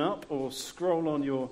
up 0.00 0.26
or 0.28 0.52
scroll 0.52 1.08
on 1.08 1.22
your 1.22 1.50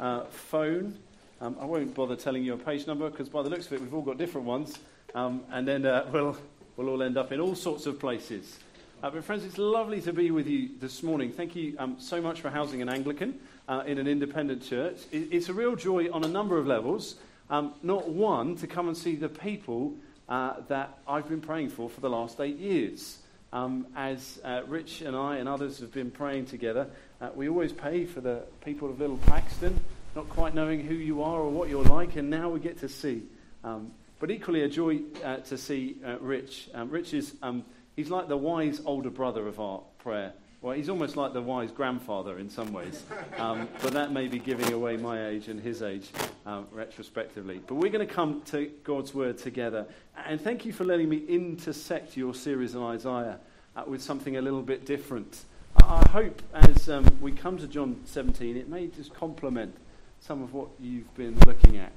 uh, 0.00 0.24
phone. 0.24 0.98
Um, 1.40 1.56
I 1.60 1.64
won't 1.64 1.94
bother 1.94 2.16
telling 2.16 2.44
you 2.44 2.54
a 2.54 2.58
page 2.58 2.86
number 2.86 3.10
because, 3.10 3.28
by 3.28 3.42
the 3.42 3.50
looks 3.50 3.66
of 3.66 3.74
it, 3.74 3.80
we've 3.80 3.94
all 3.94 4.02
got 4.02 4.18
different 4.18 4.46
ones. 4.46 4.78
Um, 5.14 5.42
and 5.50 5.66
then 5.66 5.84
uh, 5.84 6.08
we'll, 6.12 6.36
we'll 6.76 6.88
all 6.88 7.02
end 7.02 7.16
up 7.16 7.32
in 7.32 7.40
all 7.40 7.54
sorts 7.54 7.86
of 7.86 7.98
places. 8.00 8.58
Uh, 9.02 9.10
but, 9.10 9.22
friends, 9.24 9.44
it's 9.44 9.58
lovely 9.58 10.00
to 10.00 10.12
be 10.12 10.30
with 10.30 10.46
you 10.46 10.70
this 10.80 11.02
morning. 11.02 11.30
Thank 11.30 11.54
you 11.54 11.76
um, 11.78 11.96
so 11.98 12.20
much 12.20 12.40
for 12.40 12.48
housing 12.48 12.80
an 12.80 12.88
Anglican 12.88 13.38
uh, 13.68 13.82
in 13.86 13.98
an 13.98 14.06
independent 14.06 14.62
church. 14.62 14.98
It, 15.12 15.28
it's 15.30 15.48
a 15.48 15.54
real 15.54 15.76
joy 15.76 16.10
on 16.10 16.24
a 16.24 16.28
number 16.28 16.58
of 16.58 16.66
levels. 16.66 17.16
Um, 17.50 17.74
not 17.82 18.08
one, 18.08 18.56
to 18.56 18.66
come 18.66 18.88
and 18.88 18.96
see 18.96 19.14
the 19.14 19.28
people 19.28 19.94
uh, 20.28 20.54
that 20.68 20.98
I've 21.06 21.28
been 21.28 21.40
praying 21.40 21.70
for 21.70 21.88
for 21.88 22.00
the 22.00 22.10
last 22.10 22.40
eight 22.40 22.58
years. 22.58 23.18
Um, 23.52 23.86
as 23.96 24.40
uh, 24.44 24.62
Rich 24.66 25.02
and 25.02 25.16
I 25.16 25.36
and 25.36 25.48
others 25.48 25.80
have 25.80 25.92
been 25.92 26.10
praying 26.10 26.46
together, 26.46 26.88
uh, 27.20 27.30
we 27.34 27.48
always 27.48 27.72
pay 27.72 28.04
for 28.04 28.20
the 28.20 28.42
people 28.64 28.90
of 28.90 28.98
Little 28.98 29.18
Paxton, 29.18 29.78
not 30.14 30.28
quite 30.28 30.54
knowing 30.54 30.80
who 30.80 30.94
you 30.94 31.22
are 31.22 31.40
or 31.40 31.50
what 31.50 31.68
you're 31.68 31.84
like, 31.84 32.16
and 32.16 32.28
now 32.28 32.48
we 32.48 32.60
get 32.60 32.80
to 32.80 32.88
see. 32.88 33.22
Um, 33.64 33.92
but 34.18 34.30
equally 34.30 34.62
a 34.62 34.68
joy 34.68 35.00
uh, 35.24 35.36
to 35.38 35.58
see 35.58 35.96
uh, 36.04 36.18
Rich. 36.18 36.70
Um, 36.74 36.90
Rich 36.90 37.14
is 37.14 37.34
um, 37.42 37.64
he's 37.94 38.10
like 38.10 38.28
the 38.28 38.36
wise 38.36 38.80
older 38.84 39.10
brother 39.10 39.46
of 39.46 39.60
our 39.60 39.82
prayer. 39.98 40.32
Well, 40.66 40.74
he's 40.74 40.88
almost 40.88 41.16
like 41.16 41.32
the 41.32 41.40
wise 41.40 41.70
grandfather 41.70 42.40
in 42.40 42.50
some 42.50 42.72
ways, 42.72 43.04
um, 43.38 43.68
but 43.82 43.92
that 43.92 44.10
may 44.10 44.26
be 44.26 44.40
giving 44.40 44.72
away 44.72 44.96
my 44.96 45.28
age 45.28 45.46
and 45.46 45.60
his 45.60 45.80
age 45.80 46.10
um, 46.44 46.66
retrospectively. 46.72 47.60
But 47.64 47.76
we're 47.76 47.92
going 47.92 48.04
to 48.04 48.12
come 48.12 48.42
to 48.46 48.66
God's 48.82 49.14
word 49.14 49.38
together, 49.38 49.86
and 50.26 50.40
thank 50.40 50.64
you 50.64 50.72
for 50.72 50.82
letting 50.82 51.08
me 51.08 51.18
intersect 51.28 52.16
your 52.16 52.34
series 52.34 52.74
on 52.74 52.82
Isaiah 52.82 53.38
uh, 53.76 53.84
with 53.86 54.02
something 54.02 54.38
a 54.38 54.42
little 54.42 54.60
bit 54.60 54.84
different. 54.84 55.44
I 55.76 56.04
hope 56.08 56.42
as 56.52 56.88
um, 56.88 57.06
we 57.20 57.30
come 57.30 57.58
to 57.58 57.68
John 57.68 58.00
17, 58.04 58.56
it 58.56 58.68
may 58.68 58.88
just 58.88 59.14
complement 59.14 59.72
some 60.18 60.42
of 60.42 60.52
what 60.52 60.70
you've 60.80 61.14
been 61.14 61.38
looking 61.46 61.76
at 61.76 61.92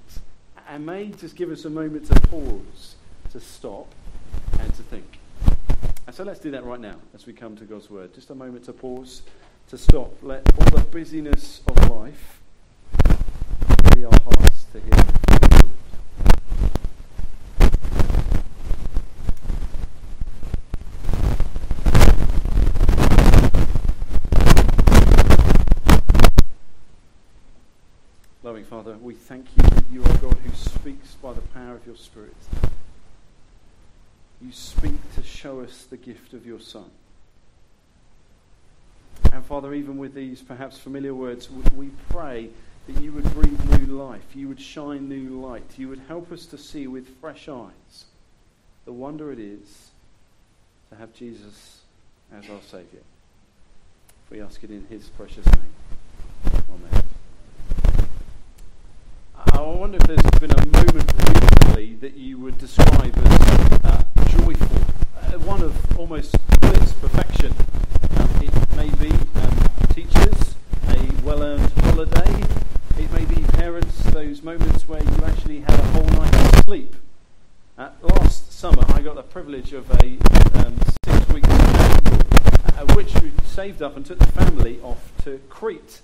and 0.68 0.86
may 0.86 1.08
just 1.08 1.36
give 1.36 1.50
us 1.50 1.66
a 1.66 1.72
moment 1.72 2.06
to 2.06 2.20
pause, 2.28 2.98
to 3.32 3.40
stop, 3.40 3.88
and 4.60 4.72
to 4.76 4.84
think. 4.84 5.19
And 6.10 6.16
so 6.16 6.24
let's 6.24 6.40
do 6.40 6.50
that 6.50 6.64
right 6.64 6.80
now 6.80 6.96
as 7.14 7.28
we 7.28 7.34
come 7.34 7.56
to 7.58 7.66
God's 7.66 7.88
Word. 7.92 8.16
Just 8.16 8.32
a 8.32 8.34
moment 8.34 8.66
to 8.66 8.74
pause, 8.74 9.22
to 9.68 9.78
stop. 9.78 10.12
Let 10.24 10.42
all 10.60 10.80
the 10.80 10.84
busyness 10.90 11.62
of 11.68 11.88
life 11.88 12.42
be 13.94 14.06
our 14.06 14.20
hearts 14.24 14.64
to 14.74 14.80
hear. 14.80 14.90
Loving 28.42 28.66
Father, 28.66 28.98
we 28.98 29.14
thank 29.14 29.46
you 29.56 29.62
that 29.62 29.84
you 29.92 30.04
are 30.04 30.18
God 30.18 30.38
who 30.44 30.52
speaks 30.56 31.14
by 31.22 31.34
the 31.34 31.42
power 31.42 31.76
of 31.76 31.86
your 31.86 31.98
Spirit. 31.98 32.34
You 34.42 34.52
speak 34.52 34.94
to 35.16 35.24
show 35.24 35.60
us 35.60 35.86
the 35.90 35.98
gift 35.98 36.34
of 36.34 36.46
your 36.46 36.60
Son. 36.60 36.90
And 39.34 39.44
Father, 39.46 39.74
even 39.74 39.98
with 39.98 40.14
these 40.14 40.42
perhaps 40.42 40.78
familiar 40.78 41.14
words, 41.14 41.50
we 41.52 41.92
pray 42.10 42.50
that 42.88 43.02
you 43.02 43.12
would 43.12 43.32
breathe 43.34 43.80
new 43.80 43.98
life, 43.98 44.36
you 44.36 44.48
would 44.48 44.62
shine 44.62 45.10
new 45.10 45.42
light, 45.42 45.78
you 45.78 45.90
would 45.90 46.02
help 46.08 46.32
us 46.32 46.46
to 46.48 46.58
see 46.58 46.88
with 46.88 47.08
fresh 47.20 47.50
eyes 47.50 48.06
the 48.86 48.94
wonder 48.94 49.32
it 49.32 49.40
is 49.40 49.92
to 50.90 50.96
have 50.96 51.14
Jesus 51.14 51.82
as 52.34 52.50
our 52.50 52.62
Saviour. 52.62 53.04
We 54.32 54.42
ask 54.42 54.64
it 54.64 54.72
in 54.72 54.86
his 54.90 55.10
precious 55.10 55.46
name. 55.46 56.54
Amen. 56.74 57.04
I 59.36 59.62
wonder 59.62 59.98
if 59.98 60.04
there's 60.04 60.40
been 60.40 60.52
a 60.52 60.66
moment 60.66 61.14
recently 61.18 61.96
that 61.96 62.16
you 62.16 62.40
would 62.40 62.58
describe 62.58 63.16
as 63.18 63.80
uh, 63.84 64.04
joyful, 64.42 64.78
uh, 65.18 65.40
one 65.40 65.62
of 65.62 66.00
almost 66.00 66.36
bliss, 66.62 66.94
perfection. 66.94 67.54
Um, 68.18 68.30
it 68.42 68.76
may 68.76 68.90
be 68.96 69.12
um, 69.36 69.70
teachers, 69.94 70.56
a 70.88 71.24
well-earned 71.24 71.70
holiday. 71.82 72.44
It 72.98 73.12
may 73.12 73.26
be 73.26 73.42
parents, 73.54 74.02
those 74.12 74.42
moments 74.42 74.88
where 74.88 75.04
you 75.04 75.24
actually 75.26 75.60
had 75.60 75.78
a 75.78 75.84
whole 75.88 76.06
night 76.06 76.34
of 76.36 76.64
sleep. 76.64 76.96
Uh, 77.78 77.90
last 78.02 78.54
summer, 78.54 78.84
I 78.90 79.02
got 79.02 79.16
the 79.16 79.24
privilege 79.24 79.74
of 79.74 79.90
a 80.02 80.18
um, 80.66 80.76
six-week 81.06 81.44
uh, 81.48 82.96
which 82.96 83.14
we 83.22 83.32
saved 83.46 83.82
up 83.82 83.98
and 83.98 84.06
took 84.06 84.20
the 84.20 84.28
family 84.28 84.80
off 84.82 85.12
to 85.24 85.42
Crete. 85.50 86.02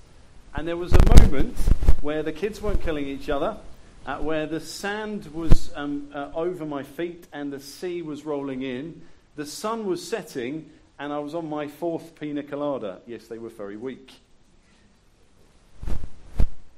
And 0.53 0.67
there 0.67 0.77
was 0.77 0.93
a 0.93 1.21
moment 1.21 1.57
where 2.01 2.21
the 2.21 2.31
kids 2.31 2.61
weren't 2.61 2.81
killing 2.81 3.07
each 3.07 3.29
other, 3.29 3.57
uh, 4.05 4.17
where 4.17 4.45
the 4.45 4.59
sand 4.59 5.25
was 5.33 5.71
um, 5.75 6.09
uh, 6.13 6.29
over 6.35 6.65
my 6.65 6.83
feet 6.83 7.27
and 7.33 7.51
the 7.51 7.59
sea 7.59 8.01
was 8.01 8.25
rolling 8.25 8.61
in. 8.61 9.01
The 9.35 9.45
sun 9.45 9.85
was 9.85 10.07
setting, 10.07 10.69
and 10.99 11.11
I 11.11 11.19
was 11.19 11.35
on 11.35 11.49
my 11.49 11.67
fourth 11.67 12.17
pina 12.19 12.43
colada. 12.43 13.01
Yes, 13.05 13.27
they 13.27 13.37
were 13.37 13.49
very 13.49 13.77
weak. 13.77 14.13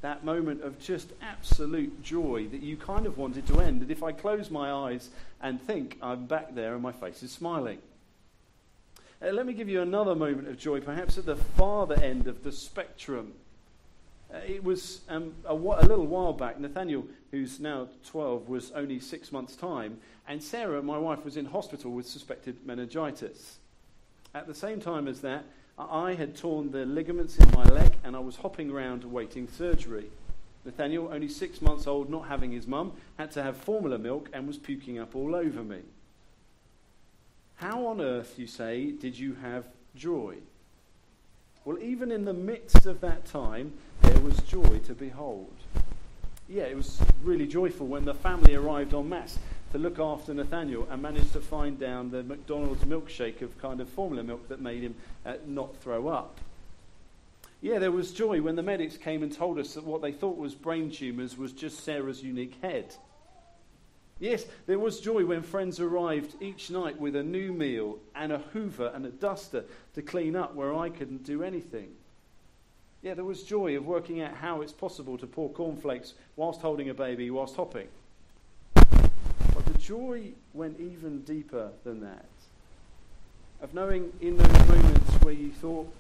That 0.02 0.24
moment 0.24 0.62
of 0.62 0.80
just 0.80 1.12
absolute 1.22 2.02
joy 2.02 2.48
that 2.48 2.62
you 2.62 2.78
kind 2.78 3.06
of 3.06 3.18
wanted 3.18 3.46
to 3.48 3.60
end. 3.60 3.82
And 3.82 3.92
if 3.92 4.04
I 4.04 4.12
close 4.12 4.50
my 4.50 4.72
eyes 4.72 5.10
and 5.42 5.62
think, 5.62 5.98
I'm 6.02 6.28
back 6.28 6.56
there 6.56 6.74
and 6.74 6.82
my 6.82 6.92
face 6.92 7.24
is 7.24 7.32
smiling. 7.32 7.80
Uh, 9.22 9.32
let 9.32 9.46
me 9.46 9.54
give 9.54 9.68
you 9.68 9.82
another 9.82 10.16
moment 10.16 10.48
of 10.48 10.58
joy, 10.58 10.80
perhaps 10.80 11.18
at 11.18 11.26
the 11.26 11.36
farther 11.36 11.96
end 11.96 12.28
of 12.28 12.44
the 12.44 12.52
spectrum 12.52 13.34
it 14.34 14.64
was 14.64 15.02
um, 15.10 15.34
a, 15.46 15.54
a, 15.54 15.86
little 15.86 16.06
while 16.06 16.34
back. 16.34 16.60
Nathaniel, 16.60 17.06
who's 17.32 17.60
now 17.60 17.88
12, 18.08 18.50
was 18.50 18.72
only 18.72 19.00
six 19.00 19.32
months' 19.32 19.56
time, 19.56 20.00
and 20.28 20.44
Sarah, 20.44 20.82
my 20.82 20.98
wife, 20.98 21.24
was 21.24 21.38
in 21.38 21.46
hospital 21.46 21.92
with 21.92 22.08
suspected 22.08 22.66
meningitis. 22.66 23.60
At 24.36 24.48
the 24.48 24.54
same 24.54 24.82
time 24.82 25.08
as 25.08 25.22
that, 25.22 25.46
I 25.78 26.16
had 26.16 26.36
torn 26.36 26.72
the 26.72 26.86
ligaments 26.86 27.38
in 27.38 27.50
my 27.52 27.64
leg, 27.66 27.94
and 28.04 28.16
I 28.16 28.20
was 28.20 28.38
hopping 28.38 28.70
around 28.72 29.04
awaiting 29.04 29.48
surgery. 29.48 30.10
Nathaniel, 30.66 31.10
only 31.14 31.30
six 31.30 31.62
months 31.62 31.88
old, 31.88 32.10
not 32.10 32.28
having 32.28 32.52
his 32.52 32.68
mum, 32.68 32.94
had 33.18 33.32
to 33.32 33.44
have 33.44 33.56
formula 33.56 33.98
milk 33.98 34.30
and 34.34 34.48
was 34.48 34.58
puking 34.58 35.00
up 35.00 35.16
all 35.16 35.36
over 35.36 35.64
me. 35.64 35.80
How 37.56 37.88
on 37.88 38.02
earth, 38.02 38.38
you 38.38 38.48
say, 38.48 38.92
did 38.92 39.18
you 39.18 39.36
have 39.36 39.66
joy? 39.96 40.36
Well, 41.64 41.80
even 41.80 42.12
in 42.12 42.26
the 42.26 42.34
midst 42.34 42.86
of 42.86 43.02
that 43.02 43.26
time, 43.26 43.74
there 44.18 44.26
was 44.26 44.40
joy 44.42 44.80
to 44.80 44.96
behold. 44.96 45.54
Yeah, 46.50 46.64
it 46.64 46.76
was 46.76 47.00
really 47.24 47.46
joyful 47.46 47.86
when 47.86 48.04
the 48.04 48.16
family 48.16 48.56
arrived 48.56 48.96
en 48.96 49.08
masse 49.08 49.38
to 49.72 49.78
look 49.78 50.00
after 50.00 50.34
Nathaniel 50.34 50.88
and 50.90 51.04
managed 51.04 51.34
to 51.34 51.40
find 51.40 51.80
down 51.80 52.10
the 52.10 52.24
McDonald's 52.24 52.84
milkshake 52.86 53.44
of 53.44 53.56
kind 53.60 53.80
of 53.80 53.88
formula 53.88 54.24
milk 54.24 54.50
that 54.50 54.60
made 54.60 54.82
him 54.82 54.96
uh, 55.24 55.34
not 55.46 55.78
throw 55.78 56.08
up. 56.08 56.40
Yeah, 57.62 57.78
there 57.78 57.92
was 57.92 58.12
joy 58.12 58.42
when 58.42 58.56
the 58.56 58.64
medics 58.64 58.98
came 58.98 59.22
and 59.22 59.32
told 59.32 59.60
us 59.60 59.76
that 59.76 59.84
what 59.84 60.02
they 60.02 60.14
thought 60.14 60.38
was 60.38 60.56
brain 60.56 60.90
tumours 60.90 61.38
was 61.38 61.52
just 61.54 61.84
Sarah's 61.84 62.24
unique 62.24 62.58
head. 62.64 62.96
Yes, 64.20 64.46
there 64.66 64.80
was 64.80 65.00
joy 65.00 65.26
when 65.26 65.44
friends 65.44 65.80
arrived 65.80 66.42
each 66.42 66.72
night 66.72 67.00
with 67.00 67.16
a 67.16 67.24
new 67.24 67.54
meal 67.54 68.00
and 68.16 68.32
a 68.32 68.40
hoover 68.40 68.92
and 68.96 69.06
a 69.06 69.12
duster 69.12 69.64
to 69.94 70.02
clean 70.02 70.36
up 70.36 70.56
where 70.56 70.74
I 70.74 70.90
couldn't 70.90 71.24
do 71.24 71.44
anything. 71.44 71.90
Yeah, 73.02 73.14
there 73.14 73.24
was 73.24 73.44
joy 73.44 73.78
of 73.78 73.86
working 73.86 74.22
out 74.22 74.34
how 74.34 74.62
it's 74.62 74.74
possible 74.74 75.18
to 75.18 75.28
pour 75.28 75.50
cornflakes 75.50 76.14
whilst 76.36 76.62
holding 76.62 76.90
a 76.90 76.94
baby, 76.94 77.30
whilst 77.30 77.56
hopping. 77.56 77.88
But 78.74 79.66
the 79.66 79.78
joy 79.78 80.32
went 80.54 80.80
even 80.80 81.22
deeper 81.22 81.72
than 81.84 82.02
that. 82.02 82.26
Of 83.62 83.74
knowing 83.74 84.12
in 84.22 84.38
those 84.38 84.68
moments 84.68 85.12
where 85.24 85.34
you 85.34 85.52
thought, 85.52 85.92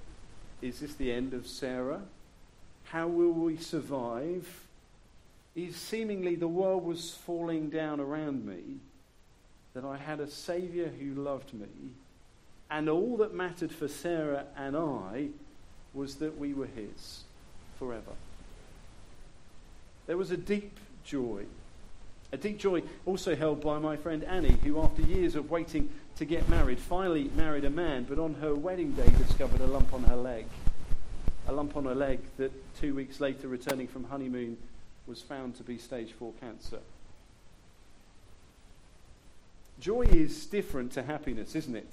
is 0.62 0.80
this 0.80 0.96
the 0.96 1.12
end 1.12 1.34
of 1.34 1.48
Sarah? 1.48 2.02
How 2.86 3.08
will 3.08 3.32
we 3.32 3.58
survive? 3.58 4.48
is 5.58 5.76
seemingly 5.76 6.36
the 6.36 6.48
world 6.48 6.86
was 6.86 7.18
falling 7.26 7.70
down 7.70 8.00
around 8.00 8.46
me, 8.46 8.78
that 9.74 9.84
I 9.84 9.98
had 9.98 10.20
a 10.20 10.30
Saviour 10.30 10.88
who 10.88 11.16
loved 11.16 11.52
me, 11.54 11.68
and 12.70 12.88
all 12.88 13.18
that 13.18 13.34
mattered 13.34 13.72
for 13.72 13.88
Sarah 13.88 14.46
and 14.56 14.78
I 14.78 15.30
was 15.98 16.16
that 16.16 16.38
we 16.38 16.54
were 16.54 16.68
His 16.68 17.24
forever. 17.80 18.14
There 20.06 20.16
was 20.16 20.32
a 20.32 20.38
deep 20.38 20.80
joy. 21.04 21.46
A 22.32 22.38
deep 22.38 22.60
joy 22.60 22.84
also 23.06 23.36
held 23.36 23.62
by 23.62 23.80
my 23.80 23.98
friend 23.98 24.24
Annie, 24.24 24.58
who, 24.64 24.80
after 24.82 25.02
years 25.02 25.36
of 25.36 25.50
waiting 25.50 25.90
to 26.18 26.26
get 26.26 26.48
married, 26.50 26.80
finally 26.80 27.32
married 27.36 27.66
a 27.66 27.70
man, 27.70 28.06
but 28.08 28.20
on 28.20 28.36
her 28.36 28.54
wedding 28.54 28.92
day 28.94 29.10
discovered 29.18 29.62
a 29.62 29.68
lump 29.68 29.94
on 29.94 30.04
her 30.04 30.16
leg. 30.16 30.46
A 31.48 31.54
lump 31.54 31.76
on 31.76 31.86
her 31.86 31.96
leg 31.96 32.20
that 32.38 32.52
two 32.78 32.94
weeks 32.94 33.20
later, 33.20 33.48
returning 33.48 33.88
from 33.88 34.06
honeymoon, 34.06 34.58
was 35.08 35.22
found 35.22 35.56
to 35.56 35.64
be 35.64 35.78
stage 35.78 36.12
4 36.12 36.34
cancer. 36.40 36.80
Joy 39.80 40.02
is 40.02 40.46
different 40.46 40.92
to 40.94 41.04
happiness, 41.04 41.56
isn't 41.56 41.76
it? 41.76 41.88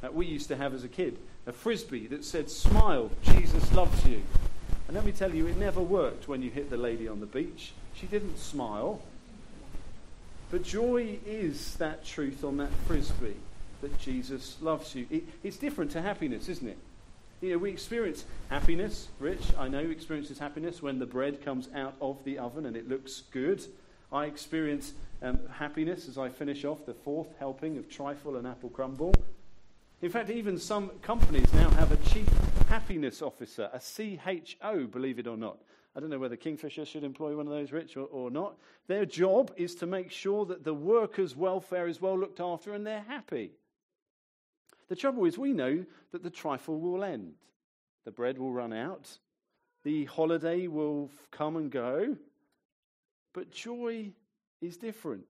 That 0.00 0.14
we 0.14 0.26
used 0.26 0.48
to 0.48 0.56
have 0.56 0.74
as 0.74 0.84
a 0.84 0.88
kid 0.88 1.18
a 1.46 1.52
frisbee 1.52 2.06
that 2.08 2.24
said, 2.24 2.50
Smile, 2.50 3.10
Jesus 3.22 3.72
loves 3.72 4.04
you. 4.06 4.22
And 4.88 4.96
let 4.96 5.04
me 5.04 5.12
tell 5.12 5.34
you, 5.34 5.46
it 5.46 5.56
never 5.56 5.80
worked 5.80 6.28
when 6.28 6.42
you 6.42 6.50
hit 6.50 6.70
the 6.70 6.76
lady 6.76 7.08
on 7.08 7.20
the 7.20 7.26
beach. 7.26 7.72
She 7.94 8.06
didn't 8.06 8.38
smile. 8.38 9.00
But 10.50 10.62
joy 10.62 11.18
is 11.26 11.74
that 11.76 12.04
truth 12.04 12.44
on 12.44 12.56
that 12.58 12.70
frisbee 12.86 13.36
that 13.80 13.98
Jesus 13.98 14.56
loves 14.60 14.94
you. 14.94 15.06
It, 15.10 15.24
it's 15.42 15.56
different 15.56 15.90
to 15.92 16.02
happiness, 16.02 16.48
isn't 16.48 16.68
it? 16.68 16.78
You 17.40 17.52
know, 17.52 17.58
we 17.58 17.70
experience 17.70 18.24
happiness, 18.48 19.08
Rich, 19.18 19.42
I 19.58 19.68
know 19.68 19.80
experiences 19.80 20.38
happiness 20.38 20.82
when 20.82 20.98
the 20.98 21.06
bread 21.06 21.44
comes 21.44 21.68
out 21.74 21.94
of 22.00 22.22
the 22.24 22.38
oven 22.38 22.64
and 22.64 22.76
it 22.76 22.88
looks 22.88 23.24
good. 23.30 23.62
I 24.10 24.24
experience 24.24 24.94
um, 25.22 25.38
happiness 25.52 26.08
as 26.08 26.16
I 26.16 26.28
finish 26.28 26.64
off 26.64 26.86
the 26.86 26.94
fourth 26.94 27.28
helping 27.38 27.76
of 27.76 27.90
trifle 27.90 28.36
and 28.36 28.46
apple 28.46 28.70
crumble. 28.70 29.12
In 30.02 30.10
fact, 30.10 30.28
even 30.28 30.58
some 30.58 30.90
companies 31.00 31.50
now 31.54 31.70
have 31.70 31.90
a 31.90 31.96
chief 32.08 32.28
happiness 32.68 33.22
officer, 33.22 33.70
a 33.72 33.80
CHO, 33.80 34.86
believe 34.88 35.18
it 35.18 35.26
or 35.26 35.38
not. 35.38 35.58
I 35.96 36.00
don't 36.00 36.10
know 36.10 36.18
whether 36.18 36.36
Kingfisher 36.36 36.84
should 36.84 37.04
employ 37.04 37.34
one 37.34 37.46
of 37.46 37.52
those, 37.52 37.72
Rich, 37.72 37.96
or, 37.96 38.06
or 38.06 38.30
not. 38.30 38.58
Their 38.86 39.06
job 39.06 39.52
is 39.56 39.74
to 39.76 39.86
make 39.86 40.10
sure 40.10 40.44
that 40.44 40.64
the 40.64 40.74
workers' 40.74 41.34
welfare 41.34 41.88
is 41.88 42.02
well 42.02 42.18
looked 42.18 42.40
after 42.40 42.74
and 42.74 42.86
they're 42.86 43.06
happy. 43.08 43.52
The 44.88 44.96
trouble 44.96 45.24
is, 45.24 45.38
we 45.38 45.54
know 45.54 45.86
that 46.12 46.22
the 46.22 46.30
trifle 46.30 46.78
will 46.78 47.02
end. 47.02 47.32
The 48.04 48.10
bread 48.10 48.36
will 48.36 48.52
run 48.52 48.74
out. 48.74 49.18
The 49.82 50.04
holiday 50.04 50.66
will 50.66 51.10
come 51.30 51.56
and 51.56 51.70
go. 51.70 52.16
But 53.32 53.50
joy 53.50 54.12
is 54.60 54.76
different. 54.76 55.24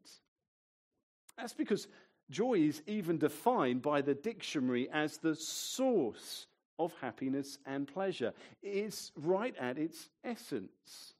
That's 1.38 1.52
because 1.52 1.86
joy 2.31 2.55
is 2.55 2.82
even 2.87 3.19
defined 3.19 3.82
by 3.82 4.00
the 4.00 4.14
dictionary 4.14 4.88
as 4.93 5.19
the 5.19 5.34
source 5.34 6.46
of 6.78 6.93
happiness 7.00 7.58
and 7.67 7.87
pleasure. 7.87 8.32
It's 8.62 9.12
right 9.17 9.55
at 9.58 9.78
its 9.78 10.11
essence. 10.25 11.14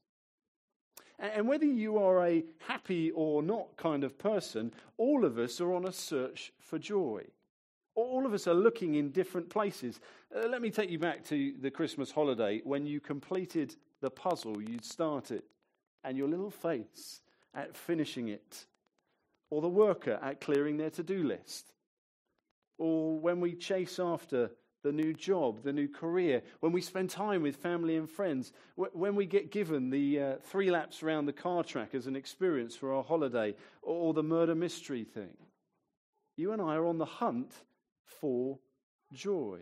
And 1.19 1.49
whether 1.49 1.65
you 1.65 1.99
are 1.99 2.27
a 2.27 2.45
happy 2.59 3.11
or 3.13 3.43
not 3.43 3.77
kind 3.77 4.05
of 4.05 4.19
person, 4.19 4.73
all 4.99 5.25
of 5.25 5.39
us 5.39 5.61
are 5.61 5.73
on 5.73 5.87
a 5.87 5.93
search 5.93 6.53
for 6.59 6.79
joy. 6.79 7.25
All 7.95 8.27
of 8.27 8.35
us 8.35 8.47
are 8.47 8.55
looking 8.55 8.97
in 8.97 9.11
different 9.11 9.49
places. 9.49 10.01
Uh, 10.35 10.47
let 10.49 10.61
me 10.61 10.71
take 10.71 10.91
you 10.91 10.99
back 10.99 11.25
to 11.27 11.55
the 11.63 11.71
Christmas 11.71 12.11
holiday 12.11 12.61
when 12.65 12.85
you 12.85 13.01
completed 13.01 13.75
the 14.03 14.11
puzzle 14.11 14.61
you'd 14.61 14.85
started 14.85 15.43
and 16.05 16.19
your 16.19 16.29
little 16.29 16.51
face 16.51 17.23
at 17.55 17.75
finishing 17.75 18.29
it, 18.29 18.67
or 19.51 19.61
the 19.61 19.69
worker 19.69 20.19
at 20.23 20.41
clearing 20.41 20.77
their 20.77 20.91
to 20.91 21.03
do 21.03 21.23
list, 21.23 21.73
or 22.79 23.19
when 23.19 23.41
we 23.41 23.55
chase 23.55 23.99
after 23.99 24.51
the 24.83 24.93
new 24.93 25.13
job, 25.13 25.63
the 25.65 25.73
new 25.73 25.89
career, 25.89 26.43
when 26.61 26.73
we 26.73 26.81
spend 26.81 27.11
time 27.11 27.43
with 27.43 27.57
family 27.57 27.97
and 27.97 28.09
friends, 28.09 28.53
when 28.77 29.17
we 29.17 29.27
get 29.27 29.51
given 29.51 29.91
the 29.91 30.21
uh, 30.21 30.35
three 30.45 30.71
laps 30.71 31.03
around 31.03 31.27
the 31.27 31.33
car 31.33 31.65
track 31.65 31.95
as 31.95 32.07
an 32.07 32.15
experience 32.15 32.77
for 32.77 32.95
our 32.95 33.03
holiday, 33.03 33.55
or 33.83 34.15
the 34.15 34.23
murder 34.23 34.55
mystery 34.55 35.03
thing. 35.03 35.37
You 36.37 36.53
and 36.53 36.63
I 36.63 36.77
are 36.77 36.87
on 36.87 36.99
the 36.99 37.05
hunt 37.05 37.53
for 38.05 38.59
joy. 39.13 39.61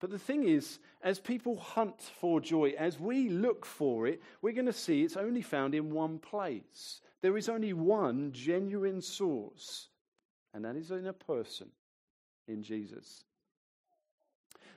But 0.00 0.10
the 0.10 0.18
thing 0.18 0.44
is, 0.44 0.78
as 1.02 1.18
people 1.18 1.56
hunt 1.56 2.00
for 2.20 2.40
joy, 2.40 2.74
as 2.78 3.00
we 3.00 3.30
look 3.30 3.64
for 3.64 4.06
it, 4.06 4.22
we're 4.42 4.52
going 4.52 4.66
to 4.66 4.72
see 4.72 5.02
it's 5.02 5.16
only 5.16 5.42
found 5.42 5.74
in 5.74 5.90
one 5.90 6.18
place. 6.18 7.00
There 7.22 7.36
is 7.36 7.48
only 7.48 7.72
one 7.72 8.32
genuine 8.32 9.00
source, 9.00 9.88
and 10.52 10.64
that 10.64 10.76
is 10.76 10.90
in 10.90 11.06
a 11.06 11.12
person, 11.12 11.68
in 12.46 12.62
Jesus. 12.62 13.24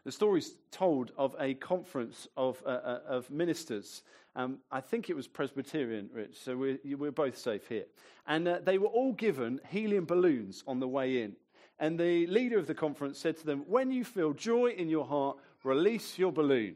The 0.05 0.11
story's 0.11 0.53
told 0.71 1.11
of 1.17 1.35
a 1.39 1.53
conference 1.55 2.27
of, 2.37 2.63
uh, 2.65 2.69
uh, 2.69 2.99
of 3.05 3.29
ministers. 3.29 4.03
Um, 4.35 4.59
I 4.71 4.79
think 4.79 5.09
it 5.09 5.15
was 5.15 5.27
Presbyterian, 5.27 6.09
Rich, 6.13 6.37
so 6.41 6.55
we're, 6.55 6.79
we're 6.97 7.11
both 7.11 7.37
safe 7.37 7.67
here. 7.67 7.85
And 8.25 8.47
uh, 8.47 8.59
they 8.63 8.77
were 8.77 8.87
all 8.87 9.11
given 9.11 9.59
helium 9.69 10.05
balloons 10.05 10.63
on 10.65 10.79
the 10.79 10.87
way 10.87 11.23
in. 11.23 11.35
And 11.79 11.97
the 11.97 12.27
leader 12.27 12.59
of 12.59 12.67
the 12.67 12.75
conference 12.75 13.17
said 13.17 13.37
to 13.37 13.45
them, 13.45 13.63
When 13.67 13.91
you 13.91 14.03
feel 14.03 14.33
joy 14.33 14.71
in 14.71 14.89
your 14.89 15.05
heart, 15.05 15.37
release 15.63 16.17
your 16.17 16.31
balloon. 16.31 16.75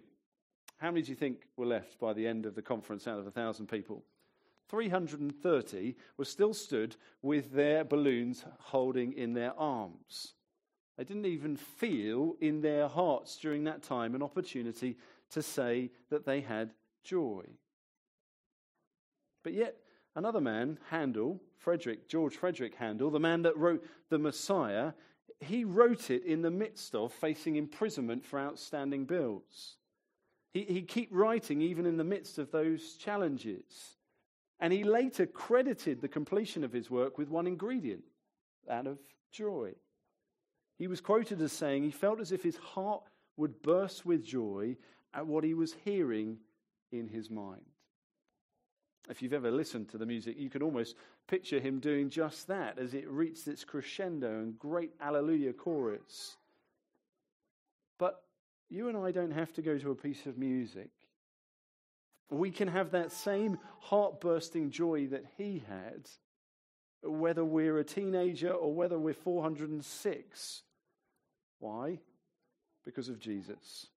How 0.77 0.91
many 0.91 1.01
do 1.01 1.11
you 1.11 1.15
think 1.15 1.47
were 1.57 1.65
left 1.65 1.99
by 1.99 2.13
the 2.13 2.25
end 2.25 2.45
of 2.45 2.55
the 2.55 2.61
conference 2.61 3.07
out 3.07 3.19
of 3.19 3.27
a 3.27 3.31
thousand 3.31 3.67
people? 3.67 4.03
330 4.69 5.95
were 6.17 6.25
still 6.25 6.53
stood 6.53 6.95
with 7.21 7.51
their 7.51 7.83
balloons 7.83 8.45
holding 8.59 9.13
in 9.13 9.33
their 9.33 9.53
arms. 9.59 10.33
They 10.97 11.03
didn't 11.03 11.25
even 11.25 11.57
feel 11.57 12.35
in 12.39 12.61
their 12.61 12.87
hearts 12.87 13.37
during 13.37 13.65
that 13.65 13.83
time 13.83 14.15
an 14.15 14.23
opportunity 14.23 14.97
to 15.31 15.41
say 15.41 15.91
that 16.09 16.25
they 16.25 16.41
had 16.41 16.73
joy. 17.03 17.43
But 19.43 19.53
yet, 19.53 19.77
Another 20.15 20.41
man, 20.41 20.77
Handel, 20.89 21.41
Frederick, 21.57 22.07
George 22.07 22.35
Frederick 22.35 22.75
Handel, 22.75 23.09
the 23.09 23.19
man 23.19 23.41
that 23.43 23.57
wrote 23.57 23.83
The 24.09 24.19
Messiah, 24.19 24.93
he 25.39 25.63
wrote 25.63 26.09
it 26.09 26.23
in 26.23 26.41
the 26.41 26.51
midst 26.51 26.93
of 26.95 27.11
facing 27.11 27.55
imprisonment 27.55 28.25
for 28.25 28.39
outstanding 28.39 29.05
bills. 29.05 29.77
He, 30.53 30.63
he'd 30.63 30.87
keep 30.87 31.09
writing 31.11 31.61
even 31.61 31.85
in 31.85 31.97
the 31.97 32.03
midst 32.03 32.37
of 32.37 32.51
those 32.51 32.93
challenges. 32.93 33.97
And 34.59 34.71
he 34.71 34.83
later 34.83 35.25
credited 35.25 35.99
the 35.99 36.07
completion 36.07 36.63
of 36.63 36.71
his 36.71 36.89
work 36.89 37.17
with 37.17 37.29
one 37.29 37.47
ingredient 37.47 38.03
that 38.67 38.87
of 38.87 38.99
joy. 39.31 39.73
He 40.77 40.87
was 40.87 41.01
quoted 41.01 41.41
as 41.41 41.51
saying 41.51 41.83
he 41.83 41.91
felt 41.91 42.21
as 42.21 42.31
if 42.31 42.43
his 42.43 42.57
heart 42.57 43.03
would 43.35 43.61
burst 43.61 44.05
with 44.05 44.23
joy 44.23 44.77
at 45.13 45.27
what 45.27 45.43
he 45.43 45.53
was 45.53 45.75
hearing 45.83 46.37
in 46.91 47.07
his 47.07 47.29
mind. 47.29 47.61
If 49.09 49.21
you've 49.21 49.33
ever 49.33 49.51
listened 49.51 49.89
to 49.89 49.97
the 49.97 50.05
music, 50.05 50.37
you 50.37 50.49
can 50.49 50.61
almost 50.61 50.95
picture 51.27 51.59
him 51.59 51.79
doing 51.79 52.09
just 52.09 52.47
that 52.47 52.79
as 52.79 52.93
it 52.93 53.09
reached 53.09 53.47
its 53.47 53.65
crescendo 53.65 54.29
and 54.29 54.57
great 54.57 54.91
Alleluia 55.01 55.51
chorus. 55.51 56.37
But 57.99 58.23
you 58.69 58.87
and 58.87 58.97
I 58.97 59.11
don't 59.11 59.31
have 59.31 59.51
to 59.53 59.61
go 59.61 59.77
to 59.77 59.91
a 59.91 59.95
piece 59.95 60.25
of 60.25 60.37
music. 60.37 60.89
We 62.29 62.49
can 62.49 62.69
have 62.69 62.91
that 62.91 63.11
same 63.11 63.59
heart 63.79 64.21
bursting 64.21 64.71
joy 64.71 65.07
that 65.07 65.25
he 65.37 65.63
had, 65.67 66.09
whether 67.03 67.43
we're 67.43 67.79
a 67.79 67.83
teenager 67.83 68.51
or 68.51 68.73
whether 68.73 68.97
we're 68.97 69.13
406. 69.13 70.61
Why? 71.59 71.99
Because 72.85 73.09
of 73.09 73.19
Jesus 73.19 73.87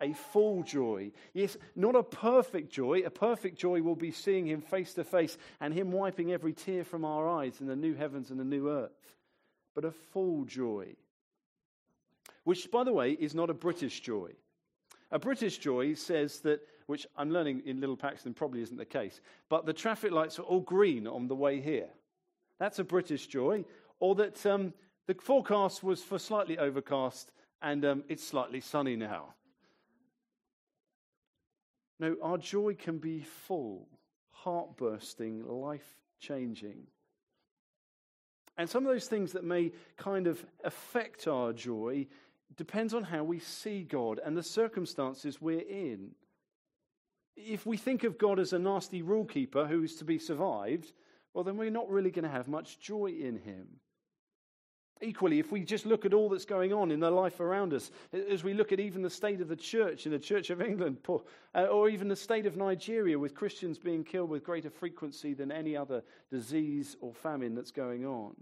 a 0.00 0.12
full 0.12 0.62
joy. 0.62 1.10
Yes, 1.32 1.56
not 1.74 1.94
a 1.94 2.02
perfect 2.02 2.70
joy. 2.70 3.00
A 3.00 3.10
perfect 3.10 3.58
joy 3.58 3.82
will 3.82 3.96
be 3.96 4.10
seeing 4.10 4.46
Him 4.46 4.60
face 4.60 4.94
to 4.94 5.04
face 5.04 5.38
and 5.60 5.72
Him 5.72 5.92
wiping 5.92 6.32
every 6.32 6.52
tear 6.52 6.84
from 6.84 7.04
our 7.04 7.28
eyes 7.28 7.60
in 7.60 7.66
the 7.66 7.76
new 7.76 7.94
heavens 7.94 8.30
and 8.30 8.38
the 8.38 8.44
new 8.44 8.70
earth. 8.70 9.16
But 9.74 9.84
a 9.84 9.90
full 9.90 10.44
joy. 10.44 10.96
Which, 12.44 12.70
by 12.70 12.84
the 12.84 12.92
way, 12.92 13.12
is 13.12 13.34
not 13.34 13.50
a 13.50 13.54
British 13.54 14.00
joy. 14.00 14.32
A 15.10 15.18
British 15.18 15.58
joy 15.58 15.94
says 15.94 16.40
that, 16.40 16.60
which 16.86 17.06
I'm 17.16 17.30
learning 17.30 17.62
in 17.64 17.80
Little 17.80 17.96
Paxton 17.96 18.34
probably 18.34 18.62
isn't 18.62 18.76
the 18.76 18.84
case, 18.84 19.20
but 19.48 19.66
the 19.66 19.72
traffic 19.72 20.12
lights 20.12 20.38
are 20.38 20.42
all 20.42 20.60
green 20.60 21.06
on 21.06 21.28
the 21.28 21.34
way 21.34 21.60
here. 21.60 21.88
That's 22.58 22.78
a 22.78 22.84
British 22.84 23.26
joy. 23.26 23.64
Or 23.98 24.14
that 24.16 24.44
um, 24.46 24.74
the 25.06 25.14
forecast 25.14 25.82
was 25.82 26.02
for 26.02 26.18
slightly 26.18 26.58
overcast 26.58 27.32
and 27.62 27.84
um, 27.84 28.04
it's 28.08 28.24
slightly 28.24 28.60
sunny 28.60 28.96
now. 28.96 29.34
No, 31.98 32.16
our 32.22 32.38
joy 32.38 32.74
can 32.74 32.98
be 32.98 33.20
full, 33.20 33.88
heart 34.30 34.76
bursting, 34.76 35.46
life 35.46 35.96
changing. 36.20 36.86
And 38.58 38.68
some 38.68 38.86
of 38.86 38.92
those 38.92 39.08
things 39.08 39.32
that 39.32 39.44
may 39.44 39.72
kind 39.96 40.26
of 40.26 40.44
affect 40.64 41.26
our 41.28 41.52
joy 41.52 42.06
depends 42.56 42.94
on 42.94 43.02
how 43.02 43.22
we 43.22 43.38
see 43.38 43.82
God 43.82 44.20
and 44.24 44.36
the 44.36 44.42
circumstances 44.42 45.40
we're 45.40 45.60
in. 45.60 46.12
If 47.36 47.66
we 47.66 47.76
think 47.76 48.04
of 48.04 48.16
God 48.16 48.38
as 48.38 48.52
a 48.52 48.58
nasty 48.58 49.02
rule 49.02 49.26
keeper 49.26 49.66
who 49.66 49.82
is 49.82 49.96
to 49.96 50.04
be 50.04 50.18
survived, 50.18 50.92
well, 51.34 51.44
then 51.44 51.58
we're 51.58 51.70
not 51.70 51.90
really 51.90 52.10
going 52.10 52.24
to 52.24 52.30
have 52.30 52.48
much 52.48 52.80
joy 52.80 53.06
in 53.06 53.38
him. 53.38 53.66
Equally, 55.02 55.38
if 55.38 55.52
we 55.52 55.62
just 55.62 55.84
look 55.84 56.06
at 56.06 56.14
all 56.14 56.30
that's 56.30 56.46
going 56.46 56.72
on 56.72 56.90
in 56.90 57.00
the 57.00 57.10
life 57.10 57.40
around 57.40 57.74
us, 57.74 57.90
as 58.30 58.42
we 58.42 58.54
look 58.54 58.72
at 58.72 58.80
even 58.80 59.02
the 59.02 59.10
state 59.10 59.42
of 59.42 59.48
the 59.48 59.56
church 59.56 60.06
in 60.06 60.12
the 60.12 60.18
Church 60.18 60.48
of 60.48 60.62
England, 60.62 60.98
uh, 61.54 61.64
or 61.64 61.90
even 61.90 62.08
the 62.08 62.16
state 62.16 62.46
of 62.46 62.56
Nigeria, 62.56 63.18
with 63.18 63.34
Christians 63.34 63.78
being 63.78 64.02
killed 64.02 64.30
with 64.30 64.42
greater 64.42 64.70
frequency 64.70 65.34
than 65.34 65.52
any 65.52 65.76
other 65.76 66.02
disease 66.30 66.96
or 67.00 67.12
famine 67.12 67.54
that's 67.54 67.72
going 67.72 68.06
on, 68.06 68.34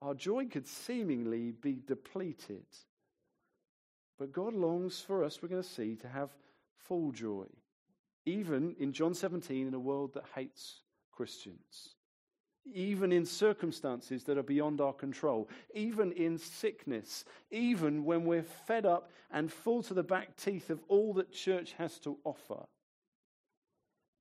our 0.00 0.14
joy 0.14 0.46
could 0.46 0.66
seemingly 0.66 1.50
be 1.50 1.80
depleted. 1.84 2.66
But 4.16 4.32
God 4.32 4.54
longs 4.54 5.00
for 5.00 5.24
us, 5.24 5.42
we're 5.42 5.48
going 5.48 5.62
to 5.62 5.68
see, 5.68 5.96
to 5.96 6.08
have 6.08 6.30
full 6.76 7.10
joy, 7.10 7.46
even 8.26 8.76
in 8.78 8.92
John 8.92 9.12
17, 9.12 9.66
in 9.66 9.74
a 9.74 9.78
world 9.78 10.14
that 10.14 10.24
hates 10.36 10.82
Christians. 11.10 11.93
Even 12.72 13.12
in 13.12 13.26
circumstances 13.26 14.24
that 14.24 14.38
are 14.38 14.42
beyond 14.42 14.80
our 14.80 14.92
control, 14.92 15.48
even 15.74 16.12
in 16.12 16.38
sickness, 16.38 17.24
even 17.50 18.04
when 18.04 18.24
we're 18.24 18.42
fed 18.42 18.86
up 18.86 19.10
and 19.30 19.52
full 19.52 19.82
to 19.82 19.94
the 19.94 20.02
back 20.02 20.36
teeth 20.36 20.70
of 20.70 20.82
all 20.88 21.12
that 21.14 21.32
church 21.32 21.74
has 21.74 21.98
to 21.98 22.16
offer. 22.24 22.64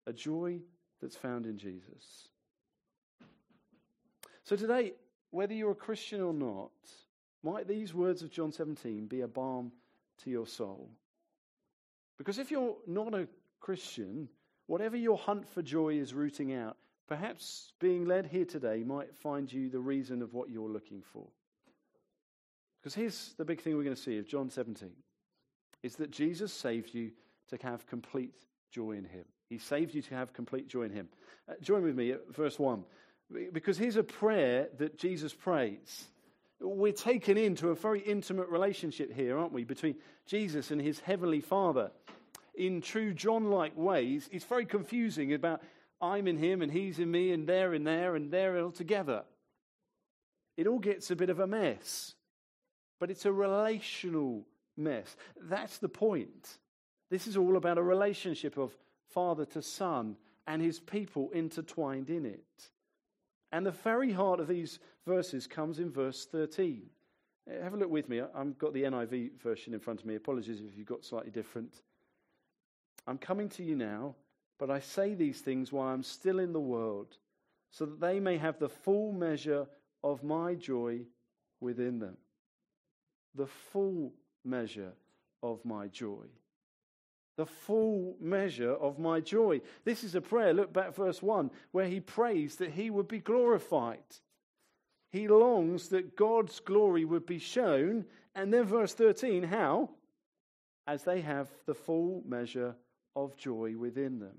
A 0.06 0.14
joy 0.14 0.60
that's 1.02 1.16
found 1.16 1.46
in 1.46 1.58
Jesus. 1.58 2.28
So 4.44 4.56
today, 4.56 4.94
whether 5.32 5.54
you're 5.54 5.72
a 5.72 5.76
Christian 5.76 6.22
or 6.22 6.34
not, 6.34 6.72
might 7.44 7.68
these 7.68 7.94
words 7.94 8.22
of 8.22 8.30
John 8.30 8.52
17 8.52 9.08
be 9.08 9.22
a 9.22 9.28
balm 9.28 9.72
to 10.24 10.30
your 10.30 10.48
soul? 10.48 10.90
Because 12.18 12.38
if 12.38 12.52
you're 12.52 12.76
not 12.86 13.14
a 13.14 13.28
Christian, 13.60 14.28
whatever 14.68 14.98
your 14.98 15.18
hunt 15.18 15.48
for 15.48 15.62
joy 15.62 15.96
is 15.96 16.14
rooting 16.14 16.54
out, 16.54 16.78
perhaps 17.07 17.74
being 17.79 18.05
led 18.05 18.25
here 18.27 18.45
today 18.45 18.83
might 18.83 19.15
find 19.15 19.51
you 19.51 19.69
the 19.69 19.79
reason 19.79 20.22
of 20.22 20.33
what 20.33 20.50
you're 20.50 20.69
looking 20.69 21.01
for. 21.01 21.27
Because 22.81 22.95
here's 22.95 23.33
the 23.38 23.45
big 23.45 23.62
thing 23.62 23.77
we're 23.77 23.83
going 23.83 23.95
to 23.95 24.01
see 24.01 24.17
of 24.17 24.27
John 24.27 24.50
17 24.50 24.89
is 25.83 25.95
that 25.98 26.12
Jesus 26.12 26.51
saved 26.53 26.93
you 26.93 27.12
to 27.50 27.57
have 27.62 27.86
complete 27.88 28.33
joy 28.72 28.91
in 28.91 29.05
him. 29.05 29.25
He 29.50 29.57
saved 29.57 29.93
you 29.93 30.01
to 30.01 30.15
have 30.15 30.33
complete 30.33 30.67
joy 30.67 30.83
in 30.83 30.91
him. 30.91 31.10
Uh, 31.48 31.53
join 31.62 31.83
with 31.83 31.95
me 31.95 32.12
at 32.12 32.33
verse 32.33 32.57
1. 32.57 32.83
Because 33.51 33.77
here's 33.77 33.95
a 33.95 34.03
prayer 34.03 34.69
that 34.77 34.98
Jesus 34.98 35.33
prays. 35.33 36.07
We're 36.60 36.93
taken 36.93 37.38
into 37.38 37.69
a 37.69 37.75
very 37.75 38.00
intimate 38.00 38.50
relationship 38.50 39.13
here, 39.13 39.38
aren't 39.38 39.51
we, 39.51 39.63
between 39.63 39.95
Jesus 40.25 40.72
and 40.72 40.81
his 40.81 41.00
heavenly 41.00 41.41
Father. 41.41 41.91
In 42.55 42.81
true 42.81 43.13
John 43.13 43.50
like 43.50 43.75
ways, 43.75 44.29
it's 44.31 44.45
very 44.45 44.65
confusing 44.65 45.33
about 45.33 45.62
I'm 46.03 46.27
in 46.27 46.38
him 46.38 46.62
and 46.62 46.72
he's 46.72 47.00
in 47.00 47.10
me 47.10 47.31
and 47.31 47.48
they're 47.48 47.74
in 47.74 47.86
there 47.86 48.15
and 48.15 48.29
they're 48.29 48.60
all 48.60 48.72
together. 48.72 49.24
It 50.57 50.67
all 50.67 50.79
gets 50.79 51.10
a 51.10 51.15
bit 51.15 51.29
of 51.29 51.39
a 51.39 51.48
mess, 51.48 52.13
but 53.00 53.10
it's 53.10 53.25
a 53.25 53.31
relational 53.31 54.45
mess. 54.75 55.15
That's 55.41 55.77
the 55.77 55.89
point. 55.89 56.57
This 57.10 57.25
is 57.25 57.38
all 57.38 57.55
about 57.55 57.77
a 57.77 57.83
relationship 57.83 58.57
of 58.57 58.75
father 59.12 59.45
to 59.45 59.62
son 59.62 60.17
and 60.45 60.62
his 60.62 60.79
people 60.79 61.29
intertwined 61.33 62.10
in 62.10 62.25
it. 62.25 62.69
And 63.53 63.65
the 63.65 63.72
very 63.72 64.12
heart 64.12 64.41
of 64.41 64.48
these 64.48 64.79
verses 65.07 65.48
comes 65.48 65.79
in 65.79 65.89
verse 65.89 66.25
13. 66.25 66.83
Uh, 67.50 67.63
have 67.63 67.74
a 67.74 67.77
look 67.77 67.89
with 67.89 68.10
me. 68.10 68.22
I've 68.36 68.57
got 68.57 68.74
the 68.74 68.83
NIV 68.83 69.39
version 69.41 69.74
in 69.74 69.79
front 69.79 70.01
of 70.01 70.05
me. 70.05 70.15
Apologies 70.15 70.60
if 70.60 70.77
you've 70.77 70.88
got 70.88 71.05
slightly 71.05 71.31
different. 71.31 71.81
I'm 73.07 73.17
coming 73.17 73.50
to 73.50 73.63
you 73.63 73.75
now, 73.75 74.15
but 74.60 74.69
I 74.69 74.79
say 74.79 75.13
these 75.13 75.41
things 75.41 75.72
while 75.72 75.88
I'm 75.88 76.03
still 76.03 76.39
in 76.39 76.53
the 76.53 76.60
world, 76.60 77.17
so 77.72 77.86
that 77.86 78.00
they 78.00 78.19
may 78.19 78.38
have 78.38 78.60
the 78.60 78.69
full 78.69 79.12
measure 79.12 79.67
of 80.03 80.24
my 80.24 80.55
joy 80.55 81.01
within 81.60 82.00
them. 82.00 82.17
The 83.36 83.48
full 83.48 84.13
measure 84.43 84.93
of 85.41 85.63
my 85.65 85.88
joy 85.88 86.27
the 87.36 87.45
full 87.45 88.15
measure 88.19 88.74
of 88.74 89.00
my 89.00 89.19
joy. 89.19 89.62
This 89.86 90.03
is 90.03 90.15
a 90.15 90.22
prayer. 90.22 90.53
Look 90.53 90.72
back 90.72 90.95
verse 90.95 91.22
1 91.22 91.50
where 91.72 91.88
he 91.88 92.00
prays 92.00 92.57
that 92.57 92.72
he 92.72 92.89
would 92.89 93.07
be 93.07 93.19
glorified. 93.19 94.03
He 95.12 95.27
longs 95.27 95.89
that 95.89 96.15
God's 96.15 96.60
glory 96.60 97.05
would 97.05 97.25
be 97.25 97.39
shown. 97.39 98.05
And 98.36 98.53
then 98.53 98.65
verse 98.65 98.93
13, 98.93 99.43
how? 99.43 99.89
As 100.86 101.03
they 101.03 101.22
have 101.22 101.50
the 101.65 101.74
full 101.74 102.24
measure 102.25 102.75
of 103.15 103.38
joy 103.38 103.75
within 103.77 104.20
them. 104.20 104.38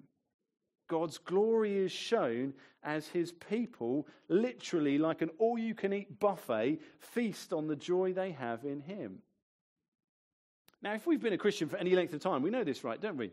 God's 0.88 1.18
glory 1.18 1.78
is 1.78 1.92
shown 1.92 2.52
as 2.82 3.08
his 3.08 3.32
people, 3.32 4.06
literally 4.28 4.98
like 4.98 5.22
an 5.22 5.30
all 5.38 5.58
you 5.58 5.74
can 5.74 5.92
eat 5.92 6.20
buffet, 6.20 6.80
feast 6.98 7.52
on 7.52 7.66
the 7.66 7.76
joy 7.76 8.12
they 8.12 8.32
have 8.32 8.64
in 8.64 8.80
him. 8.80 9.20
Now, 10.82 10.92
if 10.92 11.06
we've 11.06 11.20
been 11.20 11.32
a 11.32 11.38
Christian 11.38 11.68
for 11.68 11.78
any 11.78 11.94
length 11.94 12.12
of 12.12 12.20
time, 12.20 12.42
we 12.42 12.50
know 12.50 12.64
this, 12.64 12.84
right, 12.84 13.00
don't 13.00 13.16
we? 13.16 13.30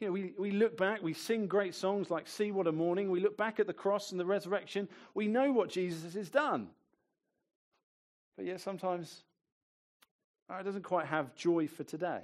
You 0.00 0.08
know, 0.08 0.12
we, 0.12 0.32
we 0.38 0.50
look 0.50 0.76
back, 0.76 1.02
we 1.02 1.12
sing 1.12 1.46
great 1.46 1.74
songs 1.74 2.10
like 2.10 2.26
See 2.26 2.52
What 2.52 2.66
a 2.66 2.72
Morning, 2.72 3.10
we 3.10 3.20
look 3.20 3.36
back 3.36 3.60
at 3.60 3.66
the 3.66 3.72
cross 3.72 4.10
and 4.10 4.20
the 4.20 4.26
resurrection, 4.26 4.88
we 5.14 5.26
know 5.26 5.52
what 5.52 5.68
Jesus 5.68 6.14
has 6.14 6.30
done. 6.30 6.68
But 8.36 8.46
yet 8.46 8.60
sometimes 8.60 9.24
uh, 10.50 10.56
it 10.56 10.64
doesn't 10.64 10.82
quite 10.82 11.06
have 11.06 11.34
joy 11.34 11.66
for 11.66 11.84
today. 11.84 12.20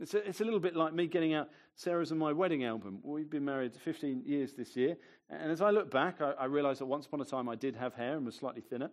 It's 0.00 0.14
a, 0.14 0.28
it's 0.28 0.40
a 0.40 0.44
little 0.44 0.60
bit 0.60 0.74
like 0.74 0.92
me 0.92 1.06
getting 1.06 1.34
out 1.34 1.48
Sarah's 1.76 2.10
and 2.10 2.18
my 2.18 2.32
wedding 2.32 2.64
album. 2.64 2.98
We've 3.02 3.30
been 3.30 3.44
married 3.44 3.76
15 3.76 4.22
years 4.26 4.52
this 4.52 4.76
year. 4.76 4.96
And 5.30 5.52
as 5.52 5.60
I 5.60 5.70
look 5.70 5.90
back, 5.90 6.20
I, 6.20 6.32
I 6.32 6.44
realize 6.46 6.80
that 6.80 6.86
once 6.86 7.06
upon 7.06 7.20
a 7.20 7.24
time 7.24 7.48
I 7.48 7.54
did 7.54 7.76
have 7.76 7.94
hair 7.94 8.16
and 8.16 8.26
was 8.26 8.34
slightly 8.34 8.62
thinner. 8.62 8.90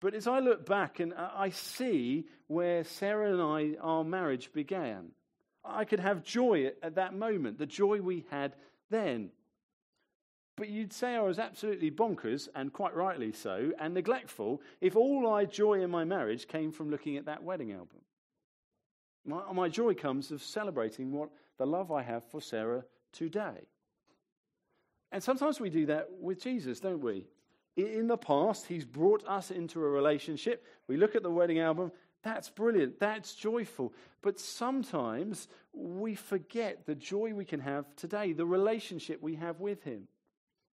But 0.00 0.14
as 0.14 0.26
I 0.26 0.40
look 0.40 0.66
back 0.66 1.00
and 1.00 1.14
I 1.14 1.50
see 1.50 2.26
where 2.48 2.84
Sarah 2.84 3.32
and 3.32 3.40
I, 3.40 3.80
our 3.80 4.04
marriage 4.04 4.52
began, 4.52 5.12
I 5.64 5.84
could 5.84 6.00
have 6.00 6.22
joy 6.22 6.72
at 6.82 6.96
that 6.96 7.14
moment, 7.14 7.58
the 7.58 7.66
joy 7.66 8.00
we 8.00 8.26
had 8.30 8.54
then. 8.90 9.30
But 10.56 10.68
you'd 10.68 10.92
say 10.92 11.14
I 11.14 11.22
was 11.22 11.38
absolutely 11.38 11.90
bonkers, 11.90 12.48
and 12.54 12.72
quite 12.72 12.94
rightly 12.94 13.32
so, 13.32 13.72
and 13.78 13.94
neglectful 13.94 14.62
if 14.80 14.96
all 14.96 15.22
my 15.22 15.44
joy 15.44 15.82
in 15.82 15.90
my 15.90 16.04
marriage 16.04 16.48
came 16.48 16.72
from 16.72 16.90
looking 16.90 17.16
at 17.16 17.26
that 17.26 17.42
wedding 17.42 17.72
album. 17.72 18.00
My, 19.26 19.52
my 19.52 19.68
joy 19.68 19.94
comes 19.94 20.30
of 20.30 20.42
celebrating 20.42 21.12
what 21.12 21.30
the 21.58 21.66
love 21.66 21.90
I 21.90 22.02
have 22.02 22.24
for 22.24 22.40
Sarah 22.40 22.84
today. 23.12 23.66
And 25.12 25.22
sometimes 25.22 25.60
we 25.60 25.70
do 25.70 25.86
that 25.86 26.08
with 26.20 26.42
Jesus, 26.42 26.80
don't 26.80 27.02
we? 27.02 27.26
In 27.76 28.06
the 28.06 28.16
past, 28.16 28.66
he's 28.66 28.84
brought 28.84 29.26
us 29.26 29.50
into 29.50 29.82
a 29.82 29.88
relationship. 29.88 30.64
We 30.88 30.96
look 30.96 31.14
at 31.14 31.22
the 31.22 31.30
wedding 31.30 31.58
album, 31.58 31.92
that's 32.22 32.48
brilliant, 32.48 32.98
that's 32.98 33.34
joyful. 33.34 33.92
But 34.22 34.40
sometimes 34.40 35.48
we 35.72 36.14
forget 36.14 36.86
the 36.86 36.94
joy 36.94 37.34
we 37.34 37.44
can 37.44 37.60
have 37.60 37.84
today, 37.96 38.32
the 38.32 38.46
relationship 38.46 39.22
we 39.22 39.34
have 39.36 39.60
with 39.60 39.84
him. 39.84 40.08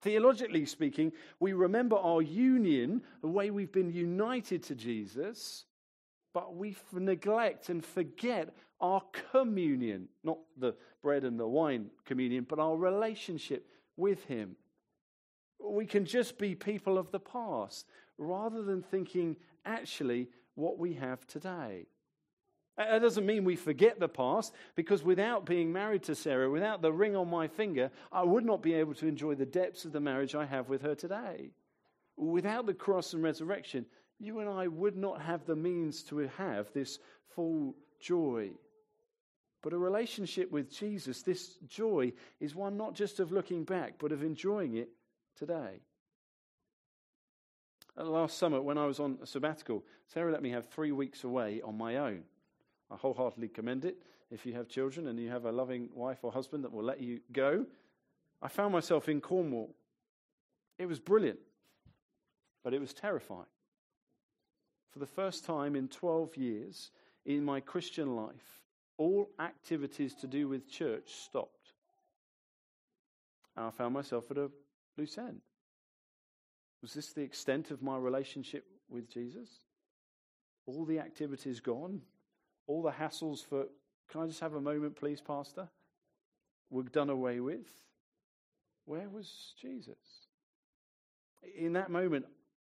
Theologically 0.01 0.65
speaking, 0.65 1.11
we 1.39 1.53
remember 1.53 1.95
our 1.95 2.21
union, 2.21 3.03
the 3.21 3.27
way 3.27 3.51
we've 3.51 3.71
been 3.71 3.91
united 3.91 4.63
to 4.63 4.75
Jesus, 4.75 5.65
but 6.33 6.55
we 6.55 6.75
neglect 6.91 7.69
and 7.69 7.85
forget 7.85 8.53
our 8.81 9.01
communion, 9.31 10.07
not 10.23 10.39
the 10.57 10.75
bread 11.01 11.23
and 11.23 11.39
the 11.39 11.47
wine 11.47 11.89
communion, 12.05 12.45
but 12.47 12.59
our 12.59 12.75
relationship 12.75 13.67
with 13.95 14.23
him 14.25 14.55
we 15.63 15.85
can 15.85 16.05
just 16.05 16.37
be 16.37 16.55
people 16.55 16.97
of 16.97 17.11
the 17.11 17.19
past 17.19 17.87
rather 18.17 18.63
than 18.63 18.81
thinking 18.81 19.35
actually 19.65 20.27
what 20.55 20.77
we 20.77 20.93
have 20.93 21.25
today. 21.25 21.85
That 22.77 23.01
doesn't 23.01 23.25
mean 23.25 23.43
we 23.43 23.55
forget 23.55 23.99
the 23.99 24.09
past, 24.09 24.51
because 24.75 25.03
without 25.03 25.45
being 25.45 25.71
married 25.71 26.03
to 26.03 26.15
Sarah, 26.15 26.49
without 26.49 26.81
the 26.81 26.91
ring 26.91 27.15
on 27.15 27.29
my 27.29 27.47
finger, 27.47 27.91
I 28.11 28.23
would 28.23 28.45
not 28.45 28.63
be 28.63 28.73
able 28.73 28.95
to 28.95 29.07
enjoy 29.07 29.35
the 29.35 29.45
depths 29.45 29.85
of 29.85 29.91
the 29.91 29.99
marriage 29.99 30.33
I 30.33 30.45
have 30.45 30.69
with 30.69 30.81
her 30.81 30.95
today. 30.95 31.51
Without 32.17 32.65
the 32.65 32.73
cross 32.73 33.13
and 33.13 33.21
resurrection, 33.21 33.85
you 34.23 34.39
and 34.39 34.49
I 34.49 34.67
would 34.67 34.95
not 34.95 35.21
have 35.21 35.45
the 35.45 35.55
means 35.55 36.03
to 36.03 36.17
have 36.37 36.71
this 36.73 36.99
full 37.35 37.75
joy. 37.99 38.51
But 39.61 39.73
a 39.73 39.77
relationship 39.77 40.51
with 40.51 40.71
Jesus, 40.71 41.21
this 41.21 41.57
joy, 41.67 42.13
is 42.39 42.55
one 42.55 42.77
not 42.77 42.95
just 42.95 43.19
of 43.19 43.31
looking 43.31 43.63
back, 43.63 43.95
but 43.97 44.11
of 44.11 44.23
enjoying 44.23 44.75
it 44.75 44.89
today. 45.37 45.81
Uh, 47.97 48.05
last 48.05 48.37
summer, 48.37 48.61
when 48.61 48.77
I 48.77 48.85
was 48.85 48.99
on 48.99 49.17
a 49.21 49.27
sabbatical, 49.27 49.83
Sarah 50.07 50.31
let 50.31 50.41
me 50.41 50.49
have 50.49 50.67
three 50.69 50.91
weeks 50.91 51.23
away 51.23 51.61
on 51.63 51.77
my 51.77 51.97
own. 51.97 52.23
I 52.91 52.95
wholeheartedly 52.95 53.49
commend 53.49 53.85
it. 53.85 53.97
If 54.31 54.45
you 54.45 54.53
have 54.53 54.67
children 54.67 55.07
and 55.07 55.19
you 55.19 55.29
have 55.29 55.45
a 55.45 55.51
loving 55.51 55.89
wife 55.93 56.19
or 56.23 56.31
husband 56.31 56.63
that 56.63 56.73
will 56.73 56.83
let 56.83 57.01
you 57.01 57.19
go, 57.31 57.65
I 58.41 58.47
found 58.47 58.73
myself 58.73 59.07
in 59.07 59.21
Cornwall. 59.21 59.75
It 60.79 60.87
was 60.87 60.99
brilliant, 60.99 61.39
but 62.63 62.73
it 62.73 62.81
was 62.81 62.93
terrifying. 62.93 63.45
For 64.93 64.99
the 64.99 65.07
first 65.07 65.43
time 65.43 65.75
in 65.75 65.87
12 65.87 66.37
years 66.37 66.91
in 67.25 67.43
my 67.43 67.59
Christian 67.59 68.15
life, 68.15 68.61
all 68.97 69.27
activities 69.39 70.13
to 70.15 70.27
do 70.27 70.47
with 70.47 70.69
church 70.69 71.15
stopped. 71.25 71.73
And 73.57 73.65
I 73.65 73.71
found 73.71 73.95
myself 73.95 74.29
at 74.29 74.37
a 74.37 74.51
loose 74.95 75.17
end. 75.17 75.41
Was 76.83 76.93
this 76.93 77.11
the 77.11 77.21
extent 77.21 77.71
of 77.71 77.81
my 77.81 77.97
relationship 77.97 78.65
with 78.87 79.11
Jesus? 79.11 79.49
All 80.67 80.85
the 80.85 80.99
activities 80.99 81.59
gone? 81.59 82.01
All 82.67 82.83
the 82.83 82.91
hassles 82.91 83.43
for, 83.43 83.65
can 84.11 84.21
I 84.21 84.27
just 84.27 84.41
have 84.41 84.53
a 84.53 84.61
moment, 84.61 84.95
please, 84.95 85.21
Pastor? 85.21 85.69
Were 86.69 86.83
done 86.83 87.09
away 87.09 87.39
with? 87.39 87.67
Where 88.85 89.09
was 89.09 89.53
Jesus? 89.59 89.97
In 91.57 91.73
that 91.73 91.89
moment, 91.89 92.25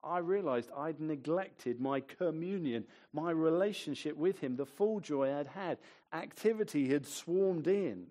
I 0.02 0.18
realized 0.18 0.70
I'd 0.76 1.00
neglected 1.00 1.80
my 1.80 2.00
communion, 2.00 2.84
my 3.12 3.30
relationship 3.30 4.16
with 4.16 4.38
Him, 4.38 4.56
the 4.56 4.66
full 4.66 5.00
joy 5.00 5.36
I'd 5.36 5.48
had. 5.48 5.78
Activity 6.12 6.88
had 6.88 7.06
swarmed 7.06 7.66
in. 7.66 8.06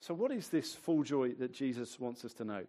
So, 0.00 0.14
what 0.14 0.32
is 0.32 0.48
this 0.48 0.74
full 0.74 1.02
joy 1.02 1.32
that 1.34 1.52
Jesus 1.52 1.98
wants 1.98 2.24
us 2.24 2.32
to 2.34 2.44
know? 2.44 2.64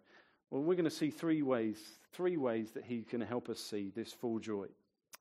Well, 0.50 0.62
we're 0.62 0.74
going 0.74 0.84
to 0.84 0.90
see 0.90 1.10
three 1.10 1.42
ways, 1.42 1.78
three 2.12 2.36
ways 2.36 2.70
that 2.72 2.84
he's 2.84 3.04
going 3.04 3.20
to 3.20 3.26
help 3.26 3.48
us 3.48 3.60
see 3.60 3.92
this 3.94 4.12
full 4.12 4.38
joy. 4.38 4.66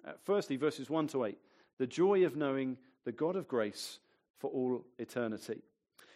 Uh, 0.08 0.14
firstly, 0.24 0.56
verses 0.56 0.90
1 0.90 1.08
to 1.08 1.26
8, 1.26 1.38
the 1.80 1.88
joy 1.88 2.26
of 2.26 2.36
knowing 2.36 2.78
the 3.04 3.12
God 3.12 3.36
of 3.36 3.48
grace 3.48 4.00
for 4.38 4.50
all 4.52 4.86
eternity. 5.00 5.62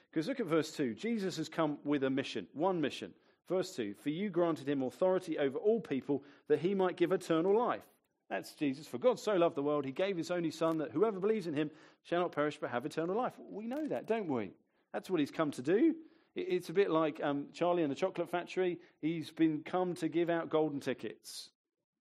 Because 0.09 0.27
look 0.27 0.39
at 0.39 0.45
verse 0.45 0.71
2. 0.71 0.93
Jesus 0.93 1.37
has 1.37 1.49
come 1.49 1.77
with 1.83 2.03
a 2.03 2.09
mission, 2.09 2.47
one 2.53 2.79
mission. 2.79 3.13
Verse 3.51 3.75
2 3.75 3.95
For 4.01 4.09
you 4.09 4.29
granted 4.29 4.69
him 4.69 4.81
authority 4.81 5.37
over 5.37 5.57
all 5.57 5.81
people 5.81 6.23
that 6.47 6.59
he 6.59 6.73
might 6.73 6.95
give 6.95 7.11
eternal 7.11 7.55
life. 7.55 7.83
That's 8.29 8.53
Jesus. 8.53 8.87
For 8.87 8.97
God 8.97 9.19
so 9.19 9.35
loved 9.35 9.55
the 9.55 9.61
world, 9.61 9.83
he 9.83 9.91
gave 9.91 10.15
his 10.15 10.31
only 10.31 10.51
Son, 10.51 10.77
that 10.77 10.91
whoever 10.91 11.19
believes 11.19 11.47
in 11.47 11.53
him 11.53 11.69
shall 12.03 12.21
not 12.21 12.31
perish 12.31 12.57
but 12.61 12.69
have 12.69 12.85
eternal 12.85 13.13
life. 13.13 13.33
We 13.51 13.65
know 13.65 13.89
that, 13.89 14.07
don't 14.07 14.29
we? 14.29 14.51
That's 14.93 15.09
what 15.09 15.19
he's 15.19 15.31
come 15.31 15.51
to 15.51 15.61
do. 15.61 15.95
It's 16.33 16.69
a 16.69 16.73
bit 16.73 16.91
like 16.91 17.19
um, 17.21 17.47
Charlie 17.51 17.83
and 17.83 17.91
the 17.91 17.95
Chocolate 17.95 18.29
Factory. 18.29 18.79
He's 19.01 19.31
been 19.31 19.63
come 19.65 19.95
to 19.95 20.07
give 20.07 20.29
out 20.29 20.49
golden 20.49 20.79
tickets. 20.79 21.49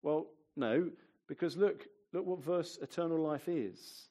Well, 0.04 0.28
no, 0.58 0.90
because 1.30 1.56
look, 1.56 1.86
look 2.12 2.26
what 2.26 2.44
verse 2.44 2.78
eternal 2.82 3.18
life 3.18 3.48
is. 3.48 4.10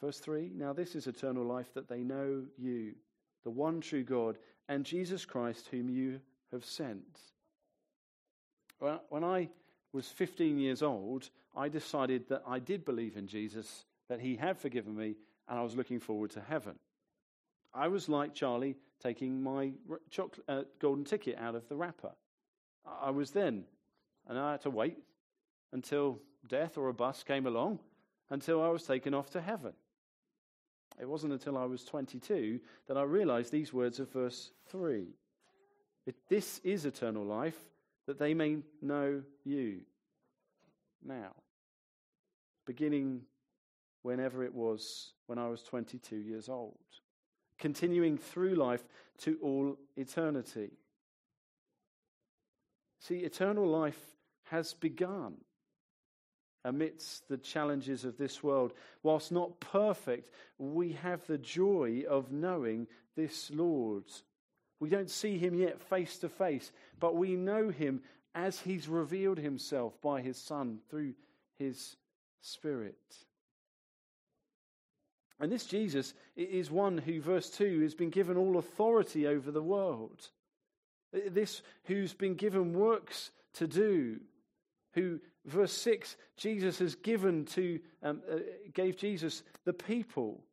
Verse 0.00 0.18
3 0.20 0.52
Now 0.54 0.72
this 0.72 0.94
is 0.94 1.06
eternal 1.06 1.44
life, 1.44 1.74
that 1.74 1.86
they 1.86 2.00
know 2.00 2.44
you, 2.56 2.94
the 3.44 3.50
one 3.50 3.82
true 3.82 4.04
God, 4.04 4.38
and 4.70 4.86
Jesus 4.86 5.26
Christ, 5.26 5.68
whom 5.70 5.90
you 5.90 6.18
have 6.52 6.64
sent. 6.64 7.20
When 8.78 9.24
I 9.24 9.50
was 9.92 10.08
15 10.08 10.58
years 10.58 10.82
old, 10.82 11.28
I 11.56 11.68
decided 11.68 12.28
that 12.28 12.42
I 12.46 12.58
did 12.58 12.84
believe 12.84 13.16
in 13.16 13.26
Jesus, 13.26 13.84
that 14.08 14.20
he 14.20 14.36
had 14.36 14.58
forgiven 14.58 14.96
me, 14.96 15.16
and 15.48 15.58
I 15.58 15.62
was 15.62 15.76
looking 15.76 16.00
forward 16.00 16.30
to 16.32 16.40
heaven. 16.40 16.78
I 17.74 17.88
was 17.88 18.08
like 18.08 18.34
Charlie 18.34 18.76
taking 19.02 19.42
my 19.42 19.72
chocolate, 20.10 20.44
uh, 20.48 20.62
golden 20.78 21.04
ticket 21.04 21.38
out 21.38 21.54
of 21.54 21.68
the 21.68 21.76
wrapper. 21.76 22.12
I 23.00 23.10
was 23.10 23.30
then, 23.30 23.64
and 24.28 24.38
I 24.38 24.52
had 24.52 24.62
to 24.62 24.70
wait 24.70 24.98
until 25.72 26.20
death 26.48 26.78
or 26.78 26.88
a 26.88 26.94
bus 26.94 27.22
came 27.22 27.46
along 27.46 27.80
until 28.30 28.62
I 28.62 28.68
was 28.68 28.84
taken 28.84 29.14
off 29.14 29.30
to 29.30 29.40
heaven. 29.40 29.72
It 31.00 31.08
wasn't 31.08 31.32
until 31.32 31.56
I 31.56 31.64
was 31.64 31.84
22 31.84 32.60
that 32.86 32.96
I 32.96 33.02
realized 33.02 33.52
these 33.52 33.72
words 33.72 34.00
of 34.00 34.12
verse 34.12 34.50
3. 34.68 35.06
It, 36.06 36.16
this 36.28 36.60
is 36.64 36.86
eternal 36.86 37.24
life, 37.24 37.58
that 38.06 38.18
they 38.18 38.34
may 38.34 38.58
know 38.82 39.22
you 39.44 39.80
now. 41.04 41.32
Beginning 42.66 43.22
whenever 44.02 44.42
it 44.44 44.54
was 44.54 45.12
when 45.26 45.38
I 45.38 45.48
was 45.48 45.62
22 45.62 46.16
years 46.16 46.48
old 46.48 46.76
continuing 47.60 48.16
through 48.18 48.54
life 48.56 48.82
to 49.18 49.38
all 49.42 49.76
eternity. 49.96 50.70
See, 52.98 53.18
eternal 53.18 53.66
life 53.66 54.00
has 54.44 54.74
begun 54.74 55.36
amidst 56.64 57.28
the 57.28 57.38
challenges 57.38 58.04
of 58.04 58.18
this 58.18 58.42
world. 58.42 58.72
Whilst 59.02 59.30
not 59.30 59.60
perfect, 59.60 60.34
we 60.58 60.92
have 60.94 61.26
the 61.26 61.38
joy 61.38 62.02
of 62.08 62.32
knowing 62.32 62.86
this 63.16 63.50
Lord. 63.50 64.04
We 64.80 64.88
don't 64.88 65.10
see 65.10 65.38
him 65.38 65.54
yet 65.54 65.80
face 65.80 66.18
to 66.18 66.28
face, 66.28 66.72
but 66.98 67.14
we 67.14 67.36
know 67.36 67.68
him 67.68 68.00
as 68.34 68.58
he's 68.58 68.88
revealed 68.88 69.38
himself 69.38 70.00
by 70.00 70.22
his 70.22 70.38
Son 70.38 70.78
through 70.88 71.14
his 71.58 71.96
Spirit. 72.40 72.96
And 75.38 75.50
this 75.50 75.64
Jesus 75.64 76.14
is 76.36 76.70
one 76.70 76.98
who, 76.98 77.20
verse 77.20 77.50
2, 77.50 77.80
has 77.80 77.94
been 77.94 78.10
given 78.10 78.36
all 78.36 78.58
authority 78.58 79.26
over 79.26 79.50
the 79.50 79.62
world. 79.62 80.28
This 81.12 81.62
who's 81.84 82.12
been 82.12 82.34
given 82.34 82.74
works 82.74 83.30
to 83.54 83.66
do. 83.66 84.20
Who, 84.94 85.20
verse 85.46 85.72
6, 85.72 86.16
Jesus 86.36 86.78
has 86.78 86.94
given 86.94 87.46
to, 87.46 87.80
um, 88.02 88.22
uh, 88.30 88.38
gave 88.74 88.96
Jesus 88.96 89.42
the 89.64 89.72
people. 89.72 90.44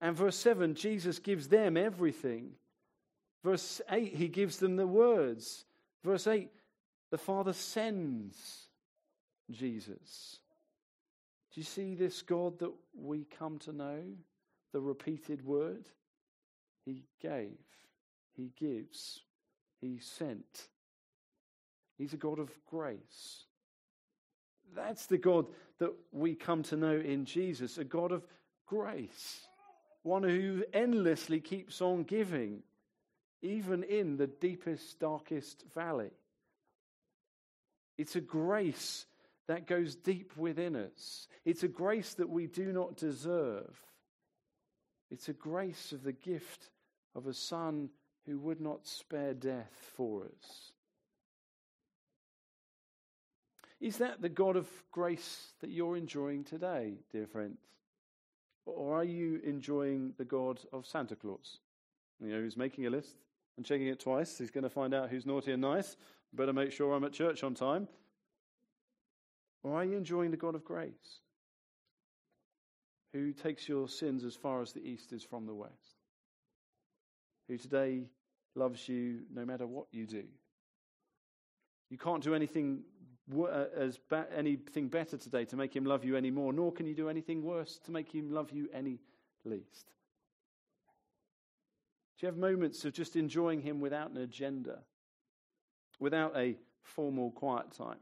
And 0.00 0.14
verse 0.14 0.36
7, 0.36 0.74
Jesus 0.74 1.18
gives 1.18 1.48
them 1.48 1.76
everything. 1.76 2.52
Verse 3.44 3.82
8, 3.90 4.16
he 4.16 4.28
gives 4.28 4.56
them 4.56 4.76
the 4.76 4.86
words. 4.86 5.66
Verse 6.02 6.26
8, 6.26 6.50
the 7.10 7.18
Father 7.18 7.52
sends 7.52 8.68
Jesus. 9.50 10.38
Do 11.52 11.60
you 11.60 11.64
see 11.64 11.94
this 11.94 12.22
God 12.22 12.58
that 12.60 12.72
we 12.96 13.26
come 13.38 13.58
to 13.60 13.72
know? 13.72 14.00
The 14.72 14.80
repeated 14.80 15.44
word? 15.44 15.88
He 16.84 17.04
gave, 17.22 17.58
He 18.34 18.50
gives, 18.58 19.20
He 19.80 19.98
sent. 19.98 20.68
He's 21.96 22.14
a 22.14 22.18
God 22.18 22.38
of 22.38 22.50
grace. 22.68 23.44
That's 24.74 25.06
the 25.06 25.18
God 25.18 25.46
that 25.78 25.92
we 26.10 26.34
come 26.34 26.62
to 26.64 26.76
know 26.76 26.96
in 26.96 27.24
Jesus, 27.24 27.78
a 27.78 27.84
God 27.84 28.10
of 28.10 28.26
grace, 28.66 29.46
one 30.02 30.24
who 30.24 30.64
endlessly 30.72 31.38
keeps 31.38 31.80
on 31.80 32.02
giving, 32.02 32.62
even 33.44 33.82
in 33.82 34.16
the 34.16 34.26
deepest, 34.26 34.98
darkest 34.98 35.64
valley. 35.74 36.10
It's 37.98 38.16
a 38.16 38.20
grace 38.20 39.04
that 39.46 39.66
goes 39.66 39.94
deep 39.94 40.34
within 40.36 40.74
us. 40.74 41.28
It's 41.44 41.62
a 41.62 41.68
grace 41.68 42.14
that 42.14 42.30
we 42.30 42.46
do 42.46 42.72
not 42.72 42.96
deserve. 42.96 43.78
It's 45.10 45.28
a 45.28 45.34
grace 45.34 45.92
of 45.92 46.02
the 46.02 46.12
gift 46.12 46.70
of 47.14 47.26
a 47.26 47.34
Son 47.34 47.90
who 48.26 48.38
would 48.38 48.62
not 48.62 48.86
spare 48.86 49.34
death 49.34 49.70
for 49.94 50.24
us. 50.24 50.72
Is 53.78 53.98
that 53.98 54.22
the 54.22 54.30
God 54.30 54.56
of 54.56 54.66
grace 54.90 55.52
that 55.60 55.70
you're 55.70 55.98
enjoying 55.98 56.44
today, 56.44 56.94
dear 57.12 57.26
friends? 57.26 57.58
Or 58.64 58.96
are 58.96 59.04
you 59.04 59.42
enjoying 59.44 60.14
the 60.16 60.24
God 60.24 60.60
of 60.72 60.86
Santa 60.86 61.14
Claus? 61.14 61.58
You 62.18 62.32
know, 62.32 62.40
who's 62.40 62.56
making 62.56 62.86
a 62.86 62.90
list 62.90 63.14
and 63.56 63.64
checking 63.64 63.86
it 63.86 64.00
twice. 64.00 64.38
He's 64.38 64.50
going 64.50 64.64
to 64.64 64.70
find 64.70 64.94
out 64.94 65.10
who's 65.10 65.26
naughty 65.26 65.52
and 65.52 65.62
nice. 65.62 65.96
Better 66.32 66.52
make 66.52 66.72
sure 66.72 66.92
I'm 66.92 67.04
at 67.04 67.12
church 67.12 67.44
on 67.44 67.54
time. 67.54 67.88
Or 69.62 69.76
are 69.76 69.84
you 69.84 69.96
enjoying 69.96 70.30
the 70.30 70.36
God 70.36 70.54
of 70.54 70.64
grace 70.64 71.20
who 73.12 73.32
takes 73.32 73.68
your 73.68 73.88
sins 73.88 74.24
as 74.24 74.34
far 74.34 74.60
as 74.60 74.72
the 74.72 74.84
east 74.86 75.12
is 75.12 75.22
from 75.22 75.46
the 75.46 75.54
west? 75.54 75.72
Who 77.48 77.56
today 77.56 78.08
loves 78.54 78.88
you 78.88 79.20
no 79.32 79.44
matter 79.44 79.66
what 79.66 79.86
you 79.92 80.06
do? 80.06 80.24
You 81.90 81.98
can't 81.98 82.22
do 82.22 82.34
anything 82.34 82.82
uh, 83.38 83.66
as 83.76 83.98
ba- 84.10 84.26
anything 84.34 84.88
better 84.88 85.16
today 85.16 85.44
to 85.46 85.56
make 85.56 85.74
him 85.74 85.84
love 85.84 86.04
you 86.04 86.16
any 86.16 86.30
more, 86.30 86.52
nor 86.52 86.72
can 86.72 86.86
you 86.86 86.94
do 86.94 87.08
anything 87.08 87.42
worse 87.42 87.78
to 87.84 87.92
make 87.92 88.12
him 88.12 88.30
love 88.30 88.50
you 88.52 88.68
any 88.74 88.98
least. 89.44 89.92
You 92.24 92.28
have 92.28 92.38
moments 92.38 92.86
of 92.86 92.94
just 92.94 93.16
enjoying 93.16 93.60
him 93.60 93.80
without 93.80 94.10
an 94.10 94.16
agenda, 94.16 94.78
without 96.00 96.34
a 96.34 96.56
formal 96.82 97.30
quiet 97.30 97.70
time? 97.70 97.98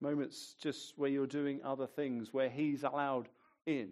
moments 0.00 0.56
just 0.60 0.96
where 0.96 1.08
you're 1.08 1.26
doing 1.26 1.60
other 1.64 1.86
things, 1.86 2.32
where 2.32 2.48
He's 2.48 2.82
allowed 2.82 3.28
in. 3.64 3.90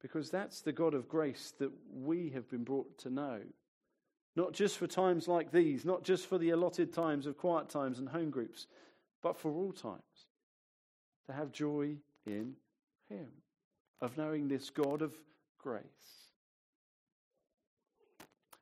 Because 0.00 0.30
that's 0.30 0.62
the 0.62 0.72
God 0.72 0.94
of 0.94 1.08
grace 1.08 1.54
that 1.60 1.70
we 1.94 2.30
have 2.30 2.48
been 2.48 2.64
brought 2.64 2.98
to 2.98 3.10
know. 3.10 3.40
Not 4.36 4.52
just 4.52 4.76
for 4.76 4.88
times 4.88 5.26
like 5.26 5.52
these, 5.52 5.84
not 5.84 6.02
just 6.02 6.26
for 6.26 6.38
the 6.38 6.50
allotted 6.50 6.92
times 6.92 7.26
of 7.26 7.38
quiet 7.38 7.68
times 7.68 8.00
and 8.00 8.08
home 8.08 8.30
groups, 8.30 8.66
but 9.22 9.38
for 9.38 9.52
all 9.52 9.72
times. 9.72 10.02
To 11.26 11.32
have 11.32 11.50
joy 11.50 11.96
in 12.26 12.54
Him, 13.08 13.28
of 14.00 14.16
knowing 14.16 14.48
this 14.48 14.70
God 14.70 15.02
of 15.02 15.14
grace. 15.58 16.25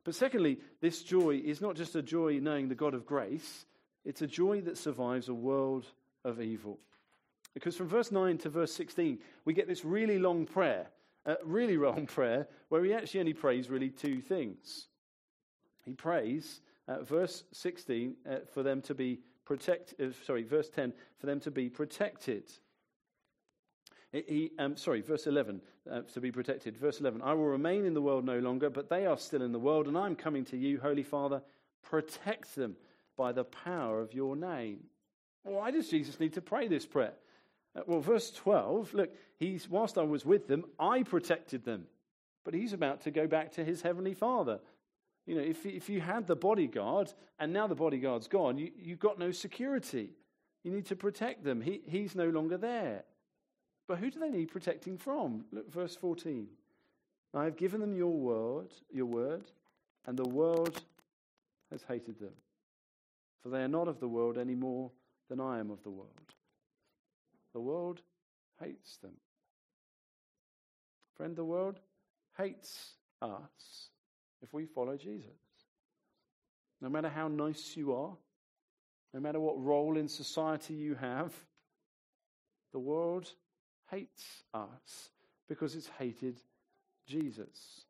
But 0.04 0.14
secondly, 0.14 0.58
this 0.80 1.02
joy 1.02 1.40
is 1.44 1.60
not 1.60 1.76
just 1.76 1.96
a 1.96 2.02
joy 2.02 2.38
knowing 2.40 2.68
the 2.68 2.74
God 2.74 2.94
of 2.94 3.06
grace, 3.06 3.64
it's 4.04 4.22
a 4.22 4.26
joy 4.26 4.60
that 4.62 4.76
survives 4.76 5.28
a 5.28 5.34
world 5.34 5.86
of 6.24 6.40
evil. 6.40 6.78
Because 7.54 7.76
from 7.76 7.88
verse 7.88 8.12
9 8.12 8.38
to 8.38 8.50
verse 8.50 8.72
16, 8.72 9.18
we 9.44 9.54
get 9.54 9.66
this 9.66 9.84
really 9.84 10.18
long 10.18 10.44
prayer, 10.44 10.88
a 11.24 11.36
really 11.44 11.76
long 11.78 12.06
prayer, 12.06 12.46
where 12.68 12.84
he 12.84 12.92
actually 12.92 13.20
only 13.20 13.32
prays 13.32 13.70
really 13.70 13.88
two 13.88 14.20
things. 14.20 14.88
He 15.84 15.94
prays, 15.94 16.60
uh, 16.86 17.02
verse 17.02 17.44
16, 17.52 18.16
uh, 18.28 18.36
for 18.52 18.62
them 18.62 18.82
to 18.82 18.94
be 18.94 19.20
protected, 19.44 20.10
uh, 20.10 20.12
sorry, 20.26 20.42
verse 20.42 20.68
10, 20.68 20.92
for 21.18 21.26
them 21.26 21.40
to 21.40 21.50
be 21.50 21.68
protected. 21.68 22.44
He, 24.14 24.52
um, 24.60 24.76
sorry, 24.76 25.00
verse 25.00 25.26
11, 25.26 25.60
uh, 25.90 26.02
to 26.12 26.20
be 26.20 26.30
protected. 26.30 26.76
Verse 26.76 27.00
11, 27.00 27.20
I 27.20 27.34
will 27.34 27.46
remain 27.46 27.84
in 27.84 27.94
the 27.94 28.00
world 28.00 28.24
no 28.24 28.38
longer, 28.38 28.70
but 28.70 28.88
they 28.88 29.06
are 29.06 29.18
still 29.18 29.42
in 29.42 29.50
the 29.50 29.58
world, 29.58 29.88
and 29.88 29.98
I'm 29.98 30.14
coming 30.14 30.44
to 30.46 30.56
you, 30.56 30.78
Holy 30.78 31.02
Father. 31.02 31.42
Protect 31.82 32.54
them 32.54 32.76
by 33.16 33.32
the 33.32 33.42
power 33.42 34.00
of 34.00 34.14
your 34.14 34.36
name. 34.36 34.84
Why 35.42 35.72
does 35.72 35.88
Jesus 35.88 36.20
need 36.20 36.34
to 36.34 36.40
pray 36.40 36.68
this 36.68 36.86
prayer? 36.86 37.14
Uh, 37.76 37.80
well, 37.86 38.00
verse 38.00 38.30
12, 38.30 38.94
look, 38.94 39.10
he's, 39.36 39.68
whilst 39.68 39.98
I 39.98 40.02
was 40.02 40.24
with 40.24 40.46
them, 40.46 40.64
I 40.78 41.02
protected 41.02 41.64
them. 41.64 41.88
But 42.44 42.54
he's 42.54 42.72
about 42.72 43.00
to 43.02 43.10
go 43.10 43.26
back 43.26 43.50
to 43.52 43.64
his 43.64 43.82
heavenly 43.82 44.14
Father. 44.14 44.60
You 45.26 45.34
know, 45.34 45.42
if, 45.42 45.66
if 45.66 45.88
you 45.88 46.00
had 46.00 46.28
the 46.28 46.36
bodyguard 46.36 47.12
and 47.40 47.52
now 47.52 47.66
the 47.66 47.74
bodyguard's 47.74 48.28
gone, 48.28 48.58
you, 48.58 48.70
you've 48.76 49.00
got 49.00 49.18
no 49.18 49.32
security. 49.32 50.10
You 50.62 50.70
need 50.70 50.86
to 50.86 50.96
protect 50.96 51.42
them. 51.42 51.60
He, 51.60 51.80
he's 51.84 52.14
no 52.14 52.28
longer 52.28 52.56
there. 52.56 53.04
But 53.86 53.98
who 53.98 54.10
do 54.10 54.18
they 54.18 54.30
need 54.30 54.50
protecting 54.50 54.96
from? 54.96 55.44
Look, 55.52 55.70
verse 55.70 55.96
14. 55.96 56.46
I 57.34 57.44
have 57.44 57.56
given 57.56 57.80
them 57.80 57.96
your 57.96 58.12
word, 58.12 58.72
your 58.92 59.06
word, 59.06 59.44
and 60.06 60.16
the 60.16 60.28
world 60.28 60.80
has 61.70 61.82
hated 61.82 62.18
them. 62.18 62.32
For 63.42 63.48
they 63.48 63.62
are 63.62 63.68
not 63.68 63.88
of 63.88 64.00
the 64.00 64.08
world 64.08 64.38
any 64.38 64.54
more 64.54 64.90
than 65.28 65.40
I 65.40 65.58
am 65.58 65.70
of 65.70 65.82
the 65.82 65.90
world. 65.90 66.08
The 67.52 67.60
world 67.60 68.00
hates 68.60 68.96
them. 68.98 69.12
Friend, 71.16 71.34
the 71.36 71.44
world 71.44 71.80
hates 72.38 72.94
us 73.20 73.90
if 74.42 74.52
we 74.52 74.64
follow 74.64 74.96
Jesus. 74.96 75.30
No 76.80 76.88
matter 76.88 77.08
how 77.08 77.28
nice 77.28 77.76
you 77.76 77.94
are, 77.94 78.16
no 79.12 79.20
matter 79.20 79.40
what 79.40 79.62
role 79.62 79.96
in 79.96 80.08
society 80.08 80.74
you 80.74 80.94
have, 80.96 81.32
the 82.72 82.80
world 82.80 83.32
hates 83.94 84.44
us 84.52 85.10
because 85.48 85.74
it's 85.74 85.88
hated 85.98 86.40
Jesus. 87.06 87.84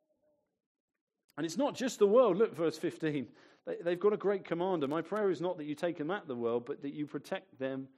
And 1.37 1.45
it's 1.45 1.57
not 1.57 1.75
just 1.75 1.99
the 1.99 2.07
world. 2.07 2.37
Look, 2.37 2.55
verse 2.55 2.79
15. 2.79 3.27
They, 3.67 3.91
have 3.91 4.01
got 4.01 4.13
a 4.13 4.19
great 4.19 4.45
commander. 4.45 4.87
My 4.87 5.03
prayer 5.03 5.31
is 5.31 5.41
not 5.41 5.57
that 5.59 5.65
you 5.65 5.75
take 5.75 5.97
them 5.97 6.11
at 6.11 6.29
the 6.29 6.37
world, 6.37 6.65
but 6.67 6.83
that 6.83 6.93
you 6.93 7.07
protect 7.07 7.59
them 7.59 7.89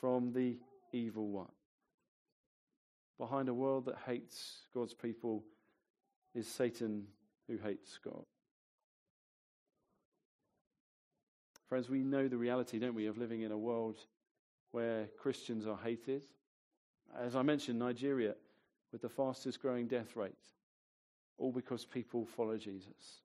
from 0.00 0.32
the 0.32 0.58
evil 0.92 1.28
one. 1.28 1.50
Behind 3.18 3.48
a 3.48 3.54
world 3.54 3.86
that 3.86 3.96
hates 4.06 4.66
God's 4.74 4.94
people 4.94 5.42
is 6.34 6.46
Satan 6.46 7.06
who 7.48 7.56
hates 7.56 7.98
God. 8.04 8.24
Friends, 11.68 11.88
we 11.88 12.04
know 12.04 12.28
the 12.28 12.36
reality, 12.36 12.78
don't 12.78 12.94
we, 12.94 13.06
of 13.06 13.18
living 13.18 13.40
in 13.40 13.50
a 13.50 13.58
world 13.58 13.98
where 14.70 15.08
Christians 15.18 15.66
are 15.66 15.78
hated. 15.82 16.22
As 17.18 17.36
I 17.36 17.42
mentioned, 17.42 17.78
Nigeria, 17.78 18.34
with 18.92 19.02
the 19.02 19.08
fastest 19.08 19.60
growing 19.60 19.86
death 19.86 20.16
rate, 20.16 20.32
all 21.38 21.52
because 21.52 21.84
people 21.84 22.24
follow 22.24 22.56
Jesus. 22.56 23.20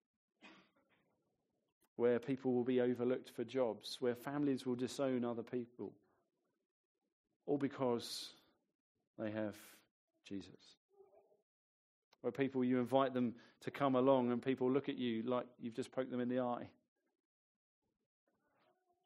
Where 1.95 2.19
people 2.19 2.53
will 2.53 2.63
be 2.63 2.81
overlooked 2.81 3.29
for 3.29 3.43
jobs, 3.43 3.97
where 3.99 4.15
families 4.15 4.65
will 4.65 4.75
disown 4.75 5.23
other 5.23 5.43
people, 5.43 5.93
all 7.45 7.57
because 7.57 8.29
they 9.19 9.31
have 9.31 9.55
Jesus. 10.27 10.75
Where 12.21 12.31
people, 12.31 12.63
you 12.63 12.79
invite 12.79 13.13
them 13.13 13.35
to 13.61 13.71
come 13.71 13.95
along 13.95 14.31
and 14.31 14.41
people 14.41 14.71
look 14.71 14.89
at 14.89 14.97
you 14.97 15.23
like 15.23 15.45
you've 15.59 15.75
just 15.75 15.91
poked 15.91 16.11
them 16.11 16.19
in 16.19 16.29
the 16.29 16.39
eye. 16.39 16.67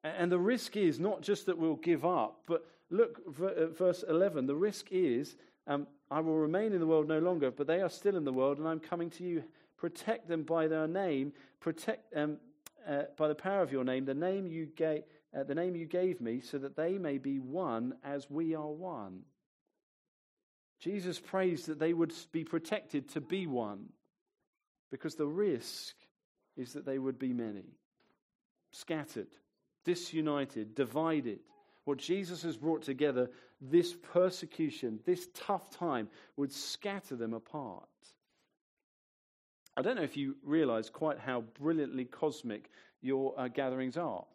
And 0.03 0.31
the 0.31 0.39
risk 0.39 0.77
is 0.77 0.99
not 0.99 1.21
just 1.21 1.47
that 1.47 1.57
we'll 1.57 1.75
give 1.75 2.05
up, 2.05 2.41
but 2.45 2.65
look, 2.95 3.21
uh, 3.27 3.67
verse 3.67 4.03
11 4.07 4.47
the 4.47 4.55
risk 4.55 4.87
is 4.91 5.35
um, 5.67 5.87
I 6.11 6.19
will 6.19 6.37
remain 6.37 6.73
in 6.73 6.79
the 6.79 6.85
world 6.85 7.07
no 7.07 7.19
longer, 7.19 7.49
but 7.51 7.67
they 7.67 7.81
are 7.81 7.89
still 7.89 8.15
in 8.15 8.23
the 8.23 8.33
world, 8.33 8.59
and 8.59 8.67
I'm 8.67 8.79
coming 8.79 9.09
to 9.11 9.23
you. 9.23 9.43
Protect 9.77 10.27
them 10.27 10.43
by 10.43 10.67
their 10.67 10.87
name, 10.87 11.33
protect 11.59 12.13
them 12.13 12.37
uh, 12.87 13.03
by 13.17 13.27
the 13.27 13.35
power 13.35 13.61
of 13.61 13.71
your 13.71 13.83
name, 13.83 14.05
the 14.05 14.13
name 14.13 14.47
you 14.47 14.67
gave, 14.67 15.03
uh, 15.35 15.43
the 15.43 15.55
name 15.55 15.75
you 15.75 15.85
gave 15.85 16.21
me, 16.21 16.39
so 16.39 16.57
that 16.59 16.75
they 16.75 16.97
may 16.97 17.17
be 17.17 17.39
one 17.39 17.95
as 18.03 18.29
we 18.29 18.55
are 18.55 18.67
one. 18.67 19.21
Jesus 20.79 21.19
prays 21.19 21.65
that 21.65 21.79
they 21.79 21.93
would 21.93 22.13
be 22.31 22.43
protected 22.43 23.09
to 23.09 23.21
be 23.21 23.47
one, 23.47 23.89
because 24.91 25.15
the 25.15 25.27
risk 25.27 25.95
is 26.55 26.73
that 26.73 26.85
they 26.85 26.99
would 26.99 27.17
be 27.17 27.33
many, 27.33 27.65
scattered, 28.71 29.27
disunited, 29.83 30.75
divided. 30.75 31.39
What 31.85 31.97
Jesus 31.99 32.41
has 32.43 32.57
brought 32.57 32.81
together, 32.81 33.29
this 33.61 33.93
persecution, 33.93 34.99
this 35.05 35.29
tough 35.33 35.69
time, 35.69 36.09
would 36.35 36.51
scatter 36.51 37.15
them 37.15 37.33
apart. 37.33 37.83
I 39.77 39.81
don't 39.81 39.95
know 39.95 40.03
if 40.03 40.17
you 40.17 40.35
realize 40.43 40.89
quite 40.89 41.19
how 41.19 41.41
brilliantly 41.59 42.05
cosmic 42.05 42.69
your 43.01 43.33
uh, 43.37 43.47
gatherings 43.47 43.97
are. 43.97 44.25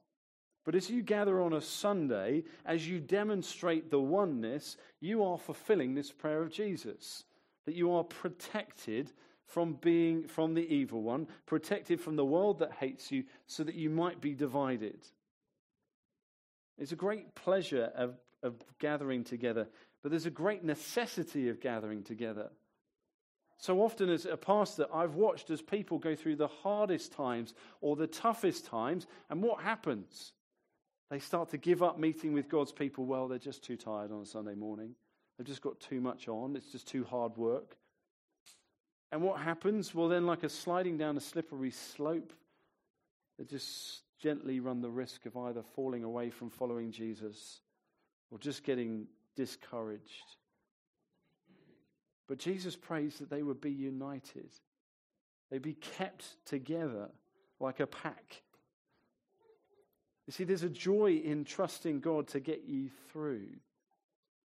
But 0.65 0.75
as 0.75 0.91
you 0.91 1.03
gather 1.03 1.41
on 1.41 1.55
a 1.55 1.61
Sunday, 1.61 2.45
as 2.67 2.87
you 2.87 3.01
demonstrate 3.01 3.91
the 3.91 4.01
oneness, 4.01 4.77
you 5.01 5.25
are 5.25 5.39
fulfilling 5.39 5.95
this 5.95 6.13
prayer 6.13 6.43
of 6.43 6.53
Jesus 6.53 7.25
that 7.67 7.75
you 7.75 7.93
are 7.93 8.05
protected 8.05 9.13
from 9.47 9.75
being 9.75 10.29
from 10.29 10.55
the 10.55 10.75
evil 10.75 11.03
one, 11.03 11.27
protected 11.47 12.01
from 12.01 12.17
the 12.17 12.25
world 12.25 12.59
that 12.61 12.73
hates 12.73 13.11
you, 13.11 13.25
so 13.47 13.65
that 13.65 13.75
you 13.75 13.91
might 13.91 14.21
be 14.21 14.35
divided. 14.35 15.07
It's 16.81 16.93
a 16.93 16.97
great 16.97 17.35
pleasure 17.35 17.93
of, 17.95 18.15
of 18.43 18.55
gathering 18.79 19.23
together, 19.23 19.69
but 20.03 20.11
there's 20.11 20.27
a 20.27 20.31
great 20.31 20.65
necessity 20.65 21.51
of 21.51 21.61
gathering 21.61 22.03
together. 22.03 22.51
So 23.59 23.83
often, 23.83 24.09
as 24.09 24.25
a 24.25 24.39
pastor, 24.39 24.87
I've 24.93 25.15
watched 25.15 25.51
as 25.51 25.61
people 25.61 25.99
go 25.99 26.17
through 26.17 26.37
the 26.37 26.49
hardest 26.49 27.13
times 27.13 27.53
or 27.83 27.95
the 27.95 28.07
toughest 28.07 28.65
times, 28.65 29.07
and 29.29 29.43
what 29.43 29.63
happens? 29.63 30.33
They 31.11 31.19
start 31.19 31.51
to 31.51 31.59
give 31.59 31.83
up 31.83 31.99
meeting 31.99 32.33
with 32.33 32.49
God's 32.49 32.73
people. 32.73 33.05
Well, 33.05 33.29
they're 33.29 33.39
just 33.39 33.63
too 33.63 33.77
tired 33.77 34.11
on 34.11 34.23
a 34.23 34.27
Sunday 34.27 34.55
morning. 34.55 34.95
They've 35.37 35.47
just 35.47 35.61
got 35.61 35.79
too 35.81 36.01
much 36.01 36.29
on. 36.29 36.57
It's 36.57 36.73
just 36.73 36.89
too 36.89 37.05
hard 37.05 37.37
work. 37.37 37.77
And 39.13 39.21
what 39.21 39.41
happens? 39.41 39.95
Well, 39.95 40.09
then, 40.09 40.25
like 40.25 40.45
a 40.45 40.49
sliding 40.49 40.97
down 40.97 41.19
a 41.19 41.21
slippery 41.21 41.73
slope, 41.73 42.33
they 43.39 43.45
just 43.45 44.03
gently 44.21 44.61
run 44.61 44.81
the 44.81 44.91
risk 44.91 45.27
of 45.27 45.37
either 45.37 45.63
falling 45.75 46.05
away 46.05 46.31
from 46.31 46.51
following 46.51 46.93
Jesus 46.93 47.61
or 48.31 48.39
just 48.39 48.63
getting 48.63 49.07
discouraged. 49.35 50.37
But 52.29 52.39
Jesus 52.39 52.77
prays 52.77 53.19
that 53.19 53.31
they 53.31 53.43
would 53.43 53.61
be 53.61 53.73
united, 53.73 54.51
they'd 55.51 55.63
be 55.63 55.75
kept 55.75 56.37
together 56.45 57.09
like 57.59 57.81
a 57.81 57.87
pack. 57.87 58.43
You 60.27 60.33
see, 60.33 60.45
there's 60.45 60.63
a 60.63 60.69
joy 60.69 61.21
in 61.25 61.45
trusting 61.45 62.01
God 62.01 62.29
to 62.29 62.41
get 62.41 62.63
you 62.65 62.89
through, 63.11 63.49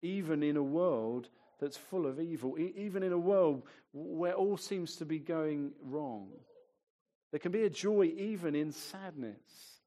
even 0.02 0.42
in 0.42 0.58
a 0.58 0.64
world 0.64 1.30
that's 1.60 1.78
full 1.78 2.08
of 2.08 2.20
evil, 2.20 2.58
even 2.58 3.04
in 3.04 3.12
a 3.12 3.18
world 3.18 3.64
where 3.94 4.34
all 4.34 4.58
seems 4.58 4.96
to 4.96 5.06
be 5.06 5.20
going 5.20 5.72
wrong. 5.84 6.30
There 7.36 7.40
can 7.42 7.52
be 7.52 7.64
a 7.64 7.70
joy 7.70 8.14
even 8.16 8.56
in 8.56 8.72
sadness. 8.72 9.82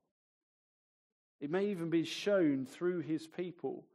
It 1.40 1.50
may 1.50 1.68
even 1.68 1.88
be 1.88 2.04
shown 2.04 2.66
through 2.66 3.00
his 3.00 3.26
people. 3.26 3.86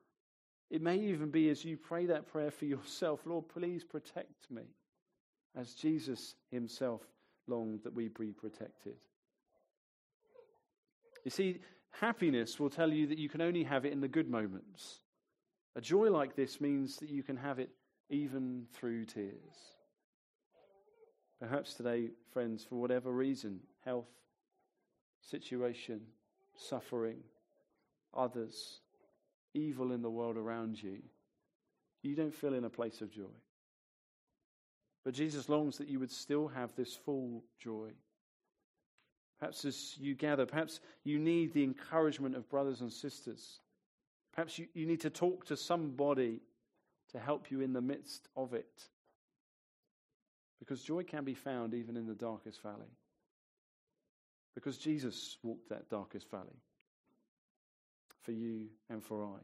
It 0.71 0.81
may 0.81 0.97
even 0.97 1.29
be 1.29 1.49
as 1.49 1.63
you 1.63 1.77
pray 1.77 2.07
that 2.07 2.25
prayer 2.25 2.49
for 2.49 2.65
yourself 2.65 3.19
Lord, 3.27 3.47
please 3.49 3.83
protect 3.83 4.49
me, 4.49 4.63
as 5.55 5.75
Jesus 5.75 6.33
himself 6.49 7.01
longed 7.45 7.81
that 7.83 7.93
we 7.93 8.07
be 8.07 8.31
protected. 8.31 8.95
You 11.23 11.29
see, 11.29 11.59
happiness 11.91 12.59
will 12.59 12.71
tell 12.71 12.91
you 12.91 13.05
that 13.05 13.19
you 13.19 13.29
can 13.29 13.41
only 13.41 13.65
have 13.65 13.85
it 13.85 13.93
in 13.93 14.01
the 14.01 14.07
good 14.07 14.31
moments. 14.31 15.01
A 15.75 15.81
joy 15.81 16.09
like 16.09 16.35
this 16.35 16.59
means 16.59 16.95
that 16.97 17.09
you 17.09 17.21
can 17.21 17.37
have 17.37 17.59
it 17.59 17.69
even 18.09 18.65
through 18.73 19.05
tears. 19.05 19.75
Perhaps 21.43 21.73
today, 21.73 22.09
friends, 22.31 22.63
for 22.63 22.75
whatever 22.75 23.11
reason 23.11 23.59
health, 23.83 24.07
situation, 25.19 25.99
suffering, 26.55 27.17
others, 28.13 28.79
evil 29.53 29.91
in 29.91 30.01
the 30.01 30.09
world 30.09 30.37
around 30.37 30.81
you 30.81 30.99
you 32.03 32.15
don't 32.15 32.35
feel 32.35 32.53
in 32.53 32.65
a 32.65 32.69
place 32.69 33.01
of 33.01 33.09
joy. 33.09 33.33
But 35.03 35.13
Jesus 35.13 35.49
longs 35.49 35.77
that 35.77 35.87
you 35.87 35.99
would 35.99 36.11
still 36.11 36.47
have 36.49 36.75
this 36.75 36.93
full 36.93 37.43
joy. 37.57 37.89
Perhaps 39.39 39.65
as 39.65 39.95
you 39.99 40.13
gather, 40.13 40.45
perhaps 40.45 40.79
you 41.03 41.17
need 41.17 41.53
the 41.53 41.63
encouragement 41.63 42.35
of 42.35 42.49
brothers 42.49 42.81
and 42.81 42.91
sisters. 42.91 43.59
Perhaps 44.33 44.59
you, 44.59 44.67
you 44.73 44.85
need 44.85 45.01
to 45.01 45.09
talk 45.09 45.45
to 45.45 45.57
somebody 45.57 46.41
to 47.11 47.19
help 47.19 47.51
you 47.51 47.61
in 47.61 47.73
the 47.73 47.81
midst 47.81 48.27
of 48.35 48.53
it. 48.53 48.89
Because 50.63 50.81
joy 50.81 51.03
can 51.03 51.25
be 51.25 51.33
found 51.33 51.73
even 51.73 51.97
in 51.97 52.07
the 52.07 52.15
darkest 52.15 52.61
valley. 52.61 52.87
Because 54.55 54.77
Jesus 54.77 55.37
walked 55.43 55.67
that 55.69 55.89
darkest 55.89 56.31
valley 56.31 56.61
for 58.21 58.31
you 58.31 58.67
and 58.89 59.03
for 59.03 59.25
I. 59.25 59.39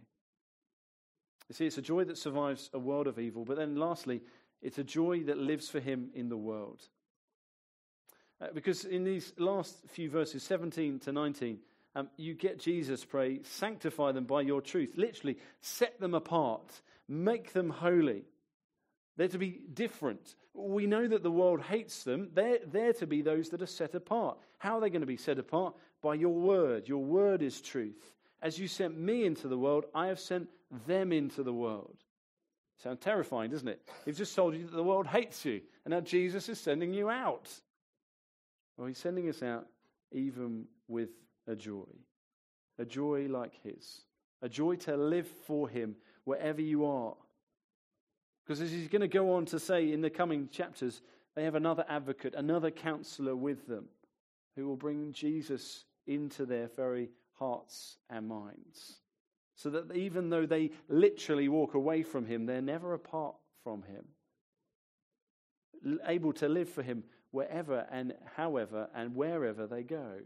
You 1.50 1.56
see, 1.56 1.66
it's 1.66 1.78
a 1.78 1.82
joy 1.82 2.06
that 2.06 2.18
survives 2.18 2.70
a 2.74 2.80
world 2.80 3.06
of 3.06 3.20
evil, 3.20 3.44
but 3.44 3.58
then 3.58 3.76
lastly, 3.76 4.22
it's 4.62 4.78
a 4.78 4.84
joy 4.84 5.24
that 5.24 5.38
lives 5.38 5.68
for 5.68 5.82
him 5.82 6.10
in 6.14 6.30
the 6.30 6.38
world. 6.38 6.84
Uh, 8.40 8.48
because 8.54 8.86
in 8.86 9.04
these 9.04 9.34
last 9.38 9.76
few 9.90 10.10
verses, 10.10 10.42
17 10.44 11.00
to 11.00 11.12
19, 11.12 11.58
um, 11.96 12.08
you 12.16 12.34
get 12.34 12.60
Jesus 12.60 13.04
pray, 13.04 13.42
sanctify 13.44 14.14
them 14.14 14.24
by 14.24 14.40
your 14.40 14.62
truth. 14.62 14.94
Literally, 14.96 15.38
set 15.60 16.00
them 16.00 16.14
apart, 16.14 16.82
make 17.10 17.52
them 17.52 17.72
holy. 17.72 18.24
They're 19.20 19.28
to 19.28 19.38
be 19.38 19.60
different. 19.74 20.36
We 20.54 20.88
know 20.88 21.06
that 21.06 21.24
the 21.24 21.30
world 21.30 21.60
hates 21.60 22.04
them. 22.04 22.30
They're, 22.34 22.60
they're 22.66 22.94
to 22.94 23.06
be 23.06 23.22
those 23.22 23.50
that 23.50 23.62
are 23.62 23.66
set 23.66 23.94
apart. 23.94 24.38
How 24.60 24.78
are 24.78 24.80
they 24.80 24.90
going 24.90 25.02
to 25.02 25.08
be 25.08 25.18
set 25.18 25.38
apart? 25.38 25.76
By 26.02 26.14
your 26.14 26.34
word. 26.34 26.88
Your 26.88 27.04
word 27.04 27.42
is 27.42 27.60
truth. 27.60 28.14
As 28.42 28.58
you 28.58 28.70
sent 28.70 28.98
me 28.98 29.26
into 29.26 29.50
the 29.50 29.58
world, 29.58 29.84
I 29.94 30.08
have 30.08 30.22
sent 30.22 30.48
them 30.88 31.12
into 31.12 31.44
the 31.44 31.52
world. 31.52 31.98
Sound 32.82 33.02
terrifying, 33.02 33.52
doesn't 33.52 33.68
it? 33.68 33.82
He's 34.06 34.18
just 34.18 34.34
told 34.34 34.56
you 34.56 34.66
that 34.66 34.72
the 34.72 34.82
world 34.82 35.06
hates 35.06 35.44
you, 35.44 35.60
and 35.84 35.92
now 35.92 36.00
Jesus 36.00 36.48
is 36.48 36.58
sending 36.58 36.94
you 36.94 37.10
out. 37.10 37.50
Well, 38.78 38.88
he's 38.88 39.00
sending 39.00 39.28
us 39.28 39.44
out 39.44 39.68
even 40.14 40.64
with 40.88 41.10
a 41.46 41.58
joy, 41.58 41.92
a 42.78 42.86
joy 42.86 43.28
like 43.30 43.52
his, 43.64 44.04
a 44.42 44.48
joy 44.48 44.78
to 44.78 44.96
live 44.96 45.28
for 45.46 45.68
him 45.68 45.98
wherever 46.24 46.62
you 46.62 46.86
are. 46.86 47.16
Because 48.50 48.62
as 48.64 48.72
he's 48.72 48.88
going 48.88 49.02
to 49.02 49.08
go 49.08 49.36
on 49.36 49.46
to 49.46 49.60
say 49.60 49.92
in 49.92 50.02
the 50.02 50.10
coming 50.10 50.50
chapters, 50.52 51.04
they 51.36 51.44
have 51.44 51.54
another 51.54 51.86
advocate, 51.88 52.34
another 52.34 52.72
counselor 52.72 53.36
with 53.36 53.68
them 53.68 53.86
who 54.56 54.66
will 54.66 54.76
bring 54.76 55.14
Jesus 55.14 55.86
into 56.08 56.48
their 56.48 56.68
very 56.76 57.12
hearts 57.38 58.00
and 58.10 58.28
minds. 58.28 59.02
So 59.54 59.70
that 59.70 59.96
even 59.96 60.32
though 60.32 60.48
they 60.48 60.72
literally 60.88 61.48
walk 61.48 61.76
away 61.76 62.02
from 62.02 62.26
him, 62.26 62.48
they're 62.48 62.60
never 62.60 62.96
apart 62.96 63.36
from 63.64 63.84
him. 63.84 64.06
Able 66.08 66.34
to 66.34 66.50
live 66.50 66.70
for 66.70 66.82
him 66.82 67.04
wherever 67.30 67.86
and 67.92 68.16
however 68.36 68.90
and 68.96 69.14
wherever 69.16 69.68
they 69.68 69.84
go. 69.84 70.22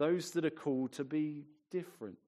Those 0.00 0.32
that 0.32 0.44
are 0.44 0.50
called 0.50 0.90
to 0.94 1.04
be 1.04 1.44
different. 1.70 2.18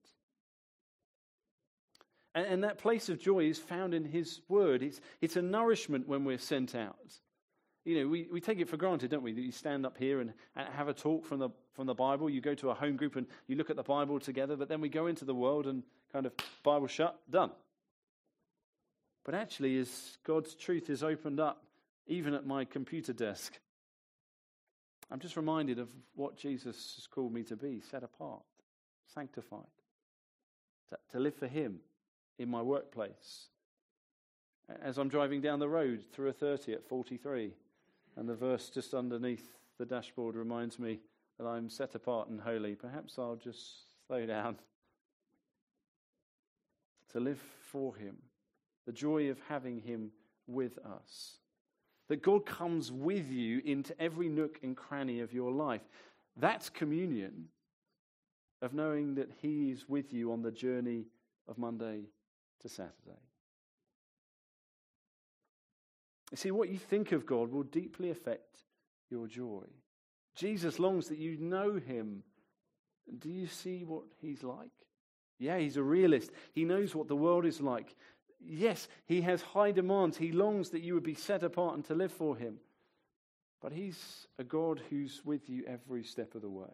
And, 2.39 2.47
and 2.47 2.65
that 2.65 2.79
place 2.79 3.09
of 3.09 3.19
joy 3.19 3.41
is 3.47 3.59
found 3.59 3.95
in 3.95 4.05
His 4.05 4.41
Word. 4.49 4.83
It's, 4.83 5.01
it's 5.21 5.37
a 5.37 5.43
nourishment 5.43 6.07
when 6.07 6.25
we're 6.25 6.39
sent 6.39 6.77
out. 6.77 6.95
You 7.85 8.01
know, 8.01 8.09
we, 8.09 8.29
we 8.33 8.41
take 8.41 8.61
it 8.61 8.69
for 8.69 8.77
granted, 8.77 9.11
don't 9.11 9.23
we? 9.25 9.33
That 9.33 9.41
you 9.41 9.51
stand 9.51 9.85
up 9.85 9.99
here 9.99 10.21
and, 10.21 10.33
and 10.55 10.69
have 10.69 10.87
a 10.87 10.95
talk 10.95 11.25
from 11.25 11.41
the, 11.41 11.49
from 11.73 11.87
the 11.87 11.95
Bible. 11.95 12.31
You 12.31 12.41
go 12.41 12.55
to 12.55 12.71
a 12.71 12.75
home 12.75 12.97
group 12.97 13.17
and 13.17 13.27
you 13.49 13.57
look 13.57 13.71
at 13.71 13.77
the 13.77 13.83
Bible 13.83 14.21
together, 14.21 14.57
but 14.57 14.69
then 14.69 14.81
we 14.81 14.89
go 14.89 15.09
into 15.09 15.25
the 15.25 15.35
world 15.35 15.67
and 15.67 15.83
kind 16.13 16.27
of 16.27 16.33
Bible 16.63 16.87
shut, 16.87 17.19
done. 17.29 17.51
But 19.25 19.35
actually, 19.35 19.77
as 19.79 20.19
God's 20.25 20.55
truth 20.55 20.91
is 20.91 21.03
opened 21.03 21.41
up, 21.41 21.65
even 22.07 22.35
at 22.35 22.47
my 22.47 22.65
computer 22.65 23.13
desk, 23.13 23.59
I'm 25.11 25.19
just 25.19 25.37
reminded 25.37 25.81
of 25.81 25.89
what 26.15 26.37
Jesus 26.37 26.95
has 26.97 27.07
called 27.09 27.33
me 27.33 27.43
to 27.45 27.57
be 27.57 27.81
set 27.91 28.05
apart, 28.05 28.43
sanctified, 29.13 29.65
to, 30.91 30.99
to 31.13 31.19
live 31.19 31.35
for 31.35 31.49
Him, 31.49 31.81
in 32.39 32.49
my 32.49 32.63
workplace. 32.63 33.49
As 34.83 34.99
I'm 34.99 35.09
driving 35.09 35.41
down 35.41 35.59
the 35.59 35.69
road 35.69 36.05
through 36.13 36.29
a 36.29 36.33
30 36.33 36.75
at 36.75 36.87
43, 36.87 37.53
and 38.17 38.29
the 38.29 38.35
verse 38.35 38.69
just 38.69 38.95
underneath 38.95 39.57
the 39.79 39.87
dashboard 39.87 40.35
reminds 40.35 40.79
me 40.79 41.01
that 41.39 41.47
I'm 41.47 41.71
set 41.71 41.95
apart 41.95 42.29
and 42.29 42.41
holy, 42.41 42.75
perhaps 42.75 43.19
I'll 43.19 43.37
just 43.37 44.07
slow 44.07 44.27
down 44.27 44.57
to 47.13 47.21
live 47.21 47.41
for 47.71 47.95
Him, 47.97 48.17
the 48.87 48.93
joy 48.93 49.31
of 49.31 49.39
having 49.49 49.81
Him 49.81 50.11
with 50.47 50.79
us. 50.79 51.39
That 52.09 52.23
God 52.23 52.47
comes 52.47 52.91
with 52.91 53.31
you 53.31 53.61
into 53.65 53.99
every 54.01 54.29
nook 54.29 54.59
and 54.63 54.77
cranny 54.77 55.21
of 55.21 55.33
your 55.33 55.53
life. 55.53 55.83
That's 56.37 56.71
communion 56.71 57.49
of 58.63 58.75
knowing 58.75 59.15
that 59.17 59.31
He 59.41 59.71
is 59.71 59.89
with 59.89 60.13
you 60.13 60.33
on 60.33 60.43
the 60.43 60.51
journey 60.51 61.05
of 61.47 61.59
Monday 61.59 62.05
to 62.61 62.69
Saturday. 62.69 63.21
You 66.31 66.37
see, 66.37 66.51
what 66.51 66.69
you 66.69 66.79
think 66.79 67.13
of 67.13 67.27
God 67.27 67.51
will 67.51 67.63
deeply 67.63 68.11
affect 68.11 68.65
your 69.11 69.27
joy. 69.27 69.65
Jesus 70.35 70.79
longs 70.79 71.09
that 71.09 71.19
you 71.19 71.37
know 71.39 71.77
him. 71.79 72.23
Do 73.19 73.31
you 73.31 73.47
see 73.47 73.85
what 73.85 74.05
he's 74.21 74.43
like? 74.43 74.71
Yeah, 75.39 75.59
he's 75.59 75.77
a 75.77 75.83
realist. 75.83 76.31
He 76.53 76.65
knows 76.65 76.95
what 76.95 77.09
the 77.09 77.17
world 77.17 77.47
is 77.47 77.61
like. 77.61 77.95
Yes, 78.41 78.89
he 79.07 79.23
has 79.23 79.41
high 79.41 79.73
demands. 79.73 80.17
He 80.17 80.33
longs 80.33 80.71
that 80.71 80.83
you 80.83 80.95
would 80.95 81.03
be 81.03 81.15
set 81.15 81.43
apart 81.43 81.75
and 81.75 81.85
to 81.87 81.95
live 81.95 82.13
for 82.13 82.37
him. 82.37 82.59
But 83.61 83.73
he's 83.73 84.27
a 84.39 84.45
God 84.45 84.81
who's 84.91 85.23
with 85.25 85.49
you 85.49 85.65
every 85.67 86.05
step 86.05 86.35
of 86.35 86.43
the 86.43 86.51
way, 86.51 86.67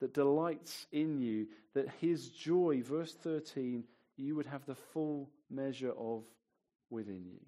that 0.00 0.12
delights 0.12 0.86
in 0.92 1.20
you, 1.20 1.46
that 1.74 1.88
his 2.00 2.28
joy, 2.28 2.82
verse 2.84 3.14
13, 3.14 3.84
you 4.20 4.36
would 4.36 4.46
have 4.46 4.64
the 4.66 4.74
full 4.74 5.30
measure 5.50 5.92
of 5.92 6.24
within 6.90 7.24
you. 7.24 7.40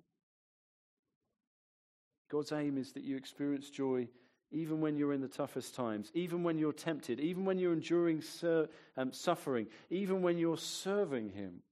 God's 2.31 2.53
aim 2.53 2.79
is 2.79 2.93
that 2.93 3.05
you 3.05 3.17
experience 3.17 3.69
joy 3.69 4.09
even 4.51 4.81
when 4.81 4.97
you're 4.97 5.15
in 5.15 5.23
the 5.23 5.29
toughest 5.29 5.75
times, 5.75 6.11
even 6.15 6.43
when 6.43 6.59
you're 6.59 6.73
tempted, 6.73 7.19
even 7.21 7.45
when 7.45 7.59
you're 7.59 7.73
enduring 7.73 8.21
sur- 8.21 8.69
um, 8.99 9.13
suffering, 9.13 9.67
even 9.89 10.21
when 10.21 10.37
you're 10.37 10.59
serving 10.59 11.31
Him, 11.31 11.63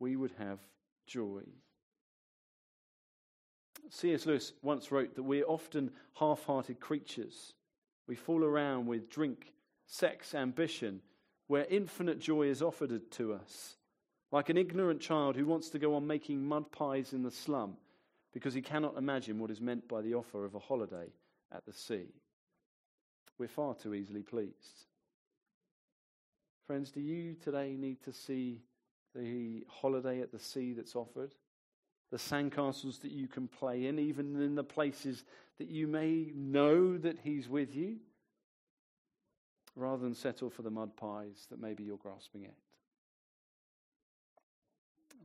we 0.00 0.16
would 0.16 0.32
have 0.38 0.58
joy. 1.06 1.42
C.S. 3.90 4.26
Lewis 4.26 4.52
once 4.62 4.90
wrote 4.90 5.14
that 5.14 5.22
we're 5.22 5.44
often 5.44 5.90
half 6.14 6.44
hearted 6.44 6.80
creatures. 6.80 7.54
We 8.08 8.16
fool 8.16 8.44
around 8.44 8.86
with 8.86 9.08
drink, 9.08 9.52
sex, 9.86 10.34
ambition, 10.34 11.02
where 11.46 11.66
infinite 11.70 12.18
joy 12.20 12.48
is 12.48 12.60
offered 12.60 13.10
to 13.12 13.32
us 13.34 13.76
like 14.32 14.48
an 14.48 14.56
ignorant 14.56 15.00
child 15.00 15.36
who 15.36 15.46
wants 15.46 15.70
to 15.70 15.78
go 15.78 15.94
on 15.94 16.06
making 16.06 16.44
mud 16.44 16.70
pies 16.70 17.12
in 17.12 17.22
the 17.22 17.30
slum 17.30 17.76
because 18.32 18.54
he 18.54 18.62
cannot 18.62 18.96
imagine 18.96 19.38
what 19.38 19.50
is 19.50 19.60
meant 19.60 19.88
by 19.88 20.00
the 20.00 20.14
offer 20.14 20.44
of 20.44 20.54
a 20.54 20.60
holiday 20.60 21.06
at 21.52 21.64
the 21.66 21.72
sea. 21.72 22.06
We're 23.38 23.48
far 23.48 23.74
too 23.74 23.94
easily 23.94 24.22
pleased. 24.22 24.84
Friends, 26.66 26.92
do 26.92 27.00
you 27.00 27.34
today 27.34 27.74
need 27.76 28.02
to 28.04 28.12
see 28.12 28.62
the 29.14 29.64
holiday 29.68 30.20
at 30.20 30.30
the 30.30 30.38
sea 30.38 30.72
that's 30.72 30.94
offered? 30.94 31.34
The 32.12 32.16
sandcastles 32.18 33.00
that 33.00 33.10
you 33.10 33.26
can 33.26 33.48
play 33.48 33.86
in, 33.86 33.98
even 33.98 34.40
in 34.40 34.54
the 34.54 34.64
places 34.64 35.24
that 35.58 35.68
you 35.68 35.86
may 35.88 36.30
know 36.34 36.96
that 36.98 37.18
He's 37.24 37.48
with 37.48 37.74
you, 37.74 37.96
rather 39.74 40.02
than 40.02 40.14
settle 40.14 40.50
for 40.50 40.62
the 40.62 40.70
mud 40.70 40.96
pies 40.96 41.46
that 41.50 41.60
maybe 41.60 41.82
you're 41.82 41.96
grasping 41.96 42.44
at 42.44 42.54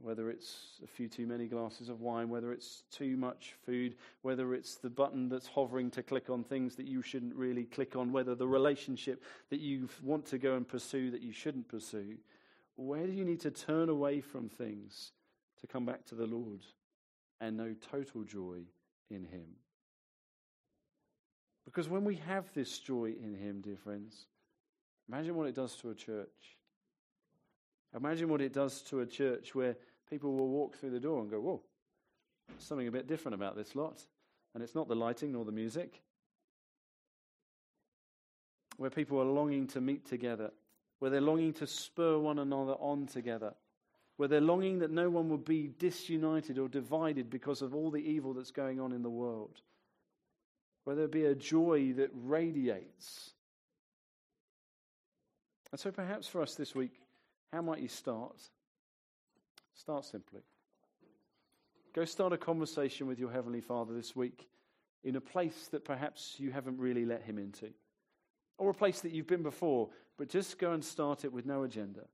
whether 0.06 0.30
it's 0.30 0.80
a 0.84 0.88
few 0.88 1.08
too 1.08 1.26
many 1.26 1.48
glasses 1.48 1.90
of 1.90 2.00
wine, 2.00 2.30
whether 2.30 2.52
it's 2.52 2.84
too 2.92 3.18
much 3.18 3.56
food, 3.66 3.96
whether 4.22 4.54
it's 4.54 4.76
the 4.76 4.90
button 4.90 5.28
that's 5.28 5.48
hovering 5.48 5.90
to 5.90 6.04
click 6.04 6.30
on 6.30 6.44
things 6.44 6.76
that 6.76 6.86
you 6.86 7.02
shouldn't 7.02 7.34
really 7.34 7.64
click 7.64 7.96
on, 7.96 8.12
whether 8.12 8.36
the 8.36 8.48
relationship 8.48 9.24
that 9.50 9.60
you 9.60 9.90
want 10.04 10.24
to 10.28 10.38
go 10.38 10.56
and 10.56 10.68
pursue 10.68 11.10
that 11.10 11.24
you 11.24 11.32
shouldn't 11.32 11.68
pursue. 11.68 12.18
Where 12.76 13.08
do 13.08 13.14
you 13.14 13.26
need 13.26 13.40
to 13.42 13.52
turn 13.52 13.90
away 13.90 14.22
from 14.22 14.48
things 14.48 15.12
to 15.62 15.66
come 15.66 15.88
back 15.88 16.06
to 16.06 16.16
the 16.16 16.28
Lord 16.28 16.62
and 17.42 17.58
know 17.58 17.74
total 17.92 18.24
joy 18.24 18.60
in 19.10 19.26
Him? 19.26 19.48
Because 21.66 21.90
when 21.90 22.04
we 22.04 22.18
have 22.28 22.46
this 22.54 22.78
joy 22.78 23.16
in 23.20 23.34
Him, 23.34 23.62
dear 23.62 23.78
friends, 23.78 24.28
imagine 25.10 25.34
what 25.34 25.48
it 25.48 25.56
does 25.56 25.76
to 25.78 25.90
a 25.90 25.96
church. 25.96 26.58
Imagine 27.96 28.28
what 28.28 28.42
it 28.42 28.54
does 28.54 28.82
to 28.84 29.00
a 29.00 29.06
church 29.06 29.56
where 29.56 29.78
people 30.10 30.34
will 30.34 30.50
walk 30.50 30.78
through 30.78 30.92
the 30.92 31.00
door 31.00 31.22
and 31.22 31.30
go, 31.30 31.40
Whoa, 31.40 31.62
something 32.58 32.88
a 32.88 32.92
bit 32.92 33.08
different 33.08 33.36
about 33.36 33.56
this 33.56 33.76
lot. 33.76 34.02
And 34.54 34.64
it's 34.64 34.76
not 34.76 34.88
the 34.88 34.96
lighting 34.96 35.34
nor 35.34 35.46
the 35.46 35.52
music. 35.52 36.02
Where 38.78 38.90
people 38.90 39.20
are 39.20 39.26
longing 39.26 39.68
to 39.68 39.82
meet 39.82 40.06
together, 40.06 40.52
where 41.00 41.12
they're 41.12 41.22
longing 41.22 41.54
to 41.54 41.68
spur 41.68 42.18
one 42.18 42.40
another 42.40 42.74
on 42.74 43.08
together, 43.08 43.54
where 44.18 44.30
they're 44.30 44.42
longing 44.42 44.80
that 44.80 44.92
no 44.92 45.10
one 45.10 45.30
will 45.30 45.38
be 45.38 45.70
disunited 45.78 46.58
or 46.58 46.68
divided 46.68 47.30
because 47.30 47.62
of 47.62 47.74
all 47.74 47.92
the 47.92 48.00
evil 48.00 48.34
that's 48.34 48.52
going 48.52 48.80
on 48.80 48.92
in 48.92 49.02
the 49.02 49.10
world, 49.10 49.62
where 50.84 50.96
there 50.96 51.08
be 51.08 51.26
a 51.26 51.36
joy 51.36 51.94
that 51.94 52.10
radiates. 52.14 53.32
And 55.72 55.80
so 55.80 55.92
perhaps 55.92 56.28
for 56.28 56.42
us 56.42 56.56
this 56.56 56.74
week, 56.76 57.02
how 57.52 57.62
might 57.62 57.80
you 57.80 57.90
start? 57.90 58.42
Start 59.76 60.06
simply. 60.06 60.42
Go 61.94 62.06
start 62.06 62.34
a 62.34 62.38
conversation 62.38 63.08
with 63.08 63.20
your 63.20 63.32
Heavenly 63.32 63.62
Father 63.62 63.94
this 63.94 64.16
week 64.16 64.48
in 65.04 65.18
a 65.18 65.22
place 65.22 65.68
that 65.72 65.86
perhaps 65.86 66.36
you 66.38 66.52
haven't 66.52 66.80
really 66.80 67.06
let 67.06 67.24
Him 67.24 67.38
into, 67.38 67.70
or 68.58 68.70
a 68.70 68.74
place 68.74 69.02
that 69.02 69.12
you've 69.12 69.28
been 69.28 69.44
before, 69.44 69.90
but 70.18 70.30
just 70.30 70.58
go 70.60 70.72
and 70.72 70.84
start 70.84 71.26
it 71.26 71.34
with 71.34 71.46
no 71.46 71.64
agenda. 71.64 72.06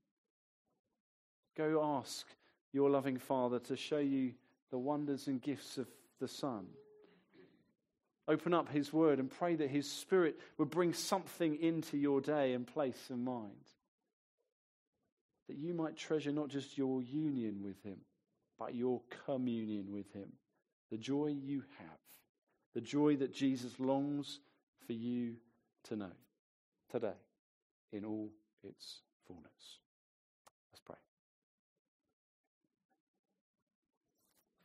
Go 1.56 1.80
ask 1.82 2.26
your 2.72 2.90
loving 2.90 3.18
Father 3.18 3.60
to 3.60 3.76
show 3.76 3.98
you 3.98 4.32
the 4.70 4.78
wonders 4.78 5.28
and 5.28 5.40
gifts 5.40 5.78
of 5.78 5.86
the 6.18 6.28
Son. 6.28 6.66
Open 8.26 8.54
up 8.54 8.70
His 8.70 8.92
Word 8.92 9.20
and 9.20 9.30
pray 9.30 9.54
that 9.54 9.70
His 9.70 9.90
Spirit 9.90 10.38
would 10.58 10.70
bring 10.70 10.94
something 10.94 11.56
into 11.60 11.96
your 11.96 12.20
day 12.20 12.54
and 12.54 12.66
place 12.66 13.08
and 13.08 13.24
mind 13.24 13.52
that 15.52 15.58
you 15.58 15.74
might 15.74 15.96
treasure 15.96 16.32
not 16.32 16.48
just 16.48 16.78
your 16.78 17.02
union 17.02 17.62
with 17.62 17.82
him, 17.84 17.98
but 18.58 18.74
your 18.74 19.02
communion 19.26 19.92
with 19.92 20.10
Him. 20.12 20.32
The 20.90 20.96
joy 20.96 21.34
you 21.42 21.62
have. 21.78 21.98
The 22.74 22.80
joy 22.80 23.16
that 23.16 23.34
Jesus 23.34 23.72
longs 23.78 24.40
for 24.86 24.92
you 24.92 25.34
to 25.84 25.96
know 25.96 26.12
today 26.90 27.18
in 27.92 28.04
all 28.04 28.30
its 28.62 29.00
fullness. 29.26 29.81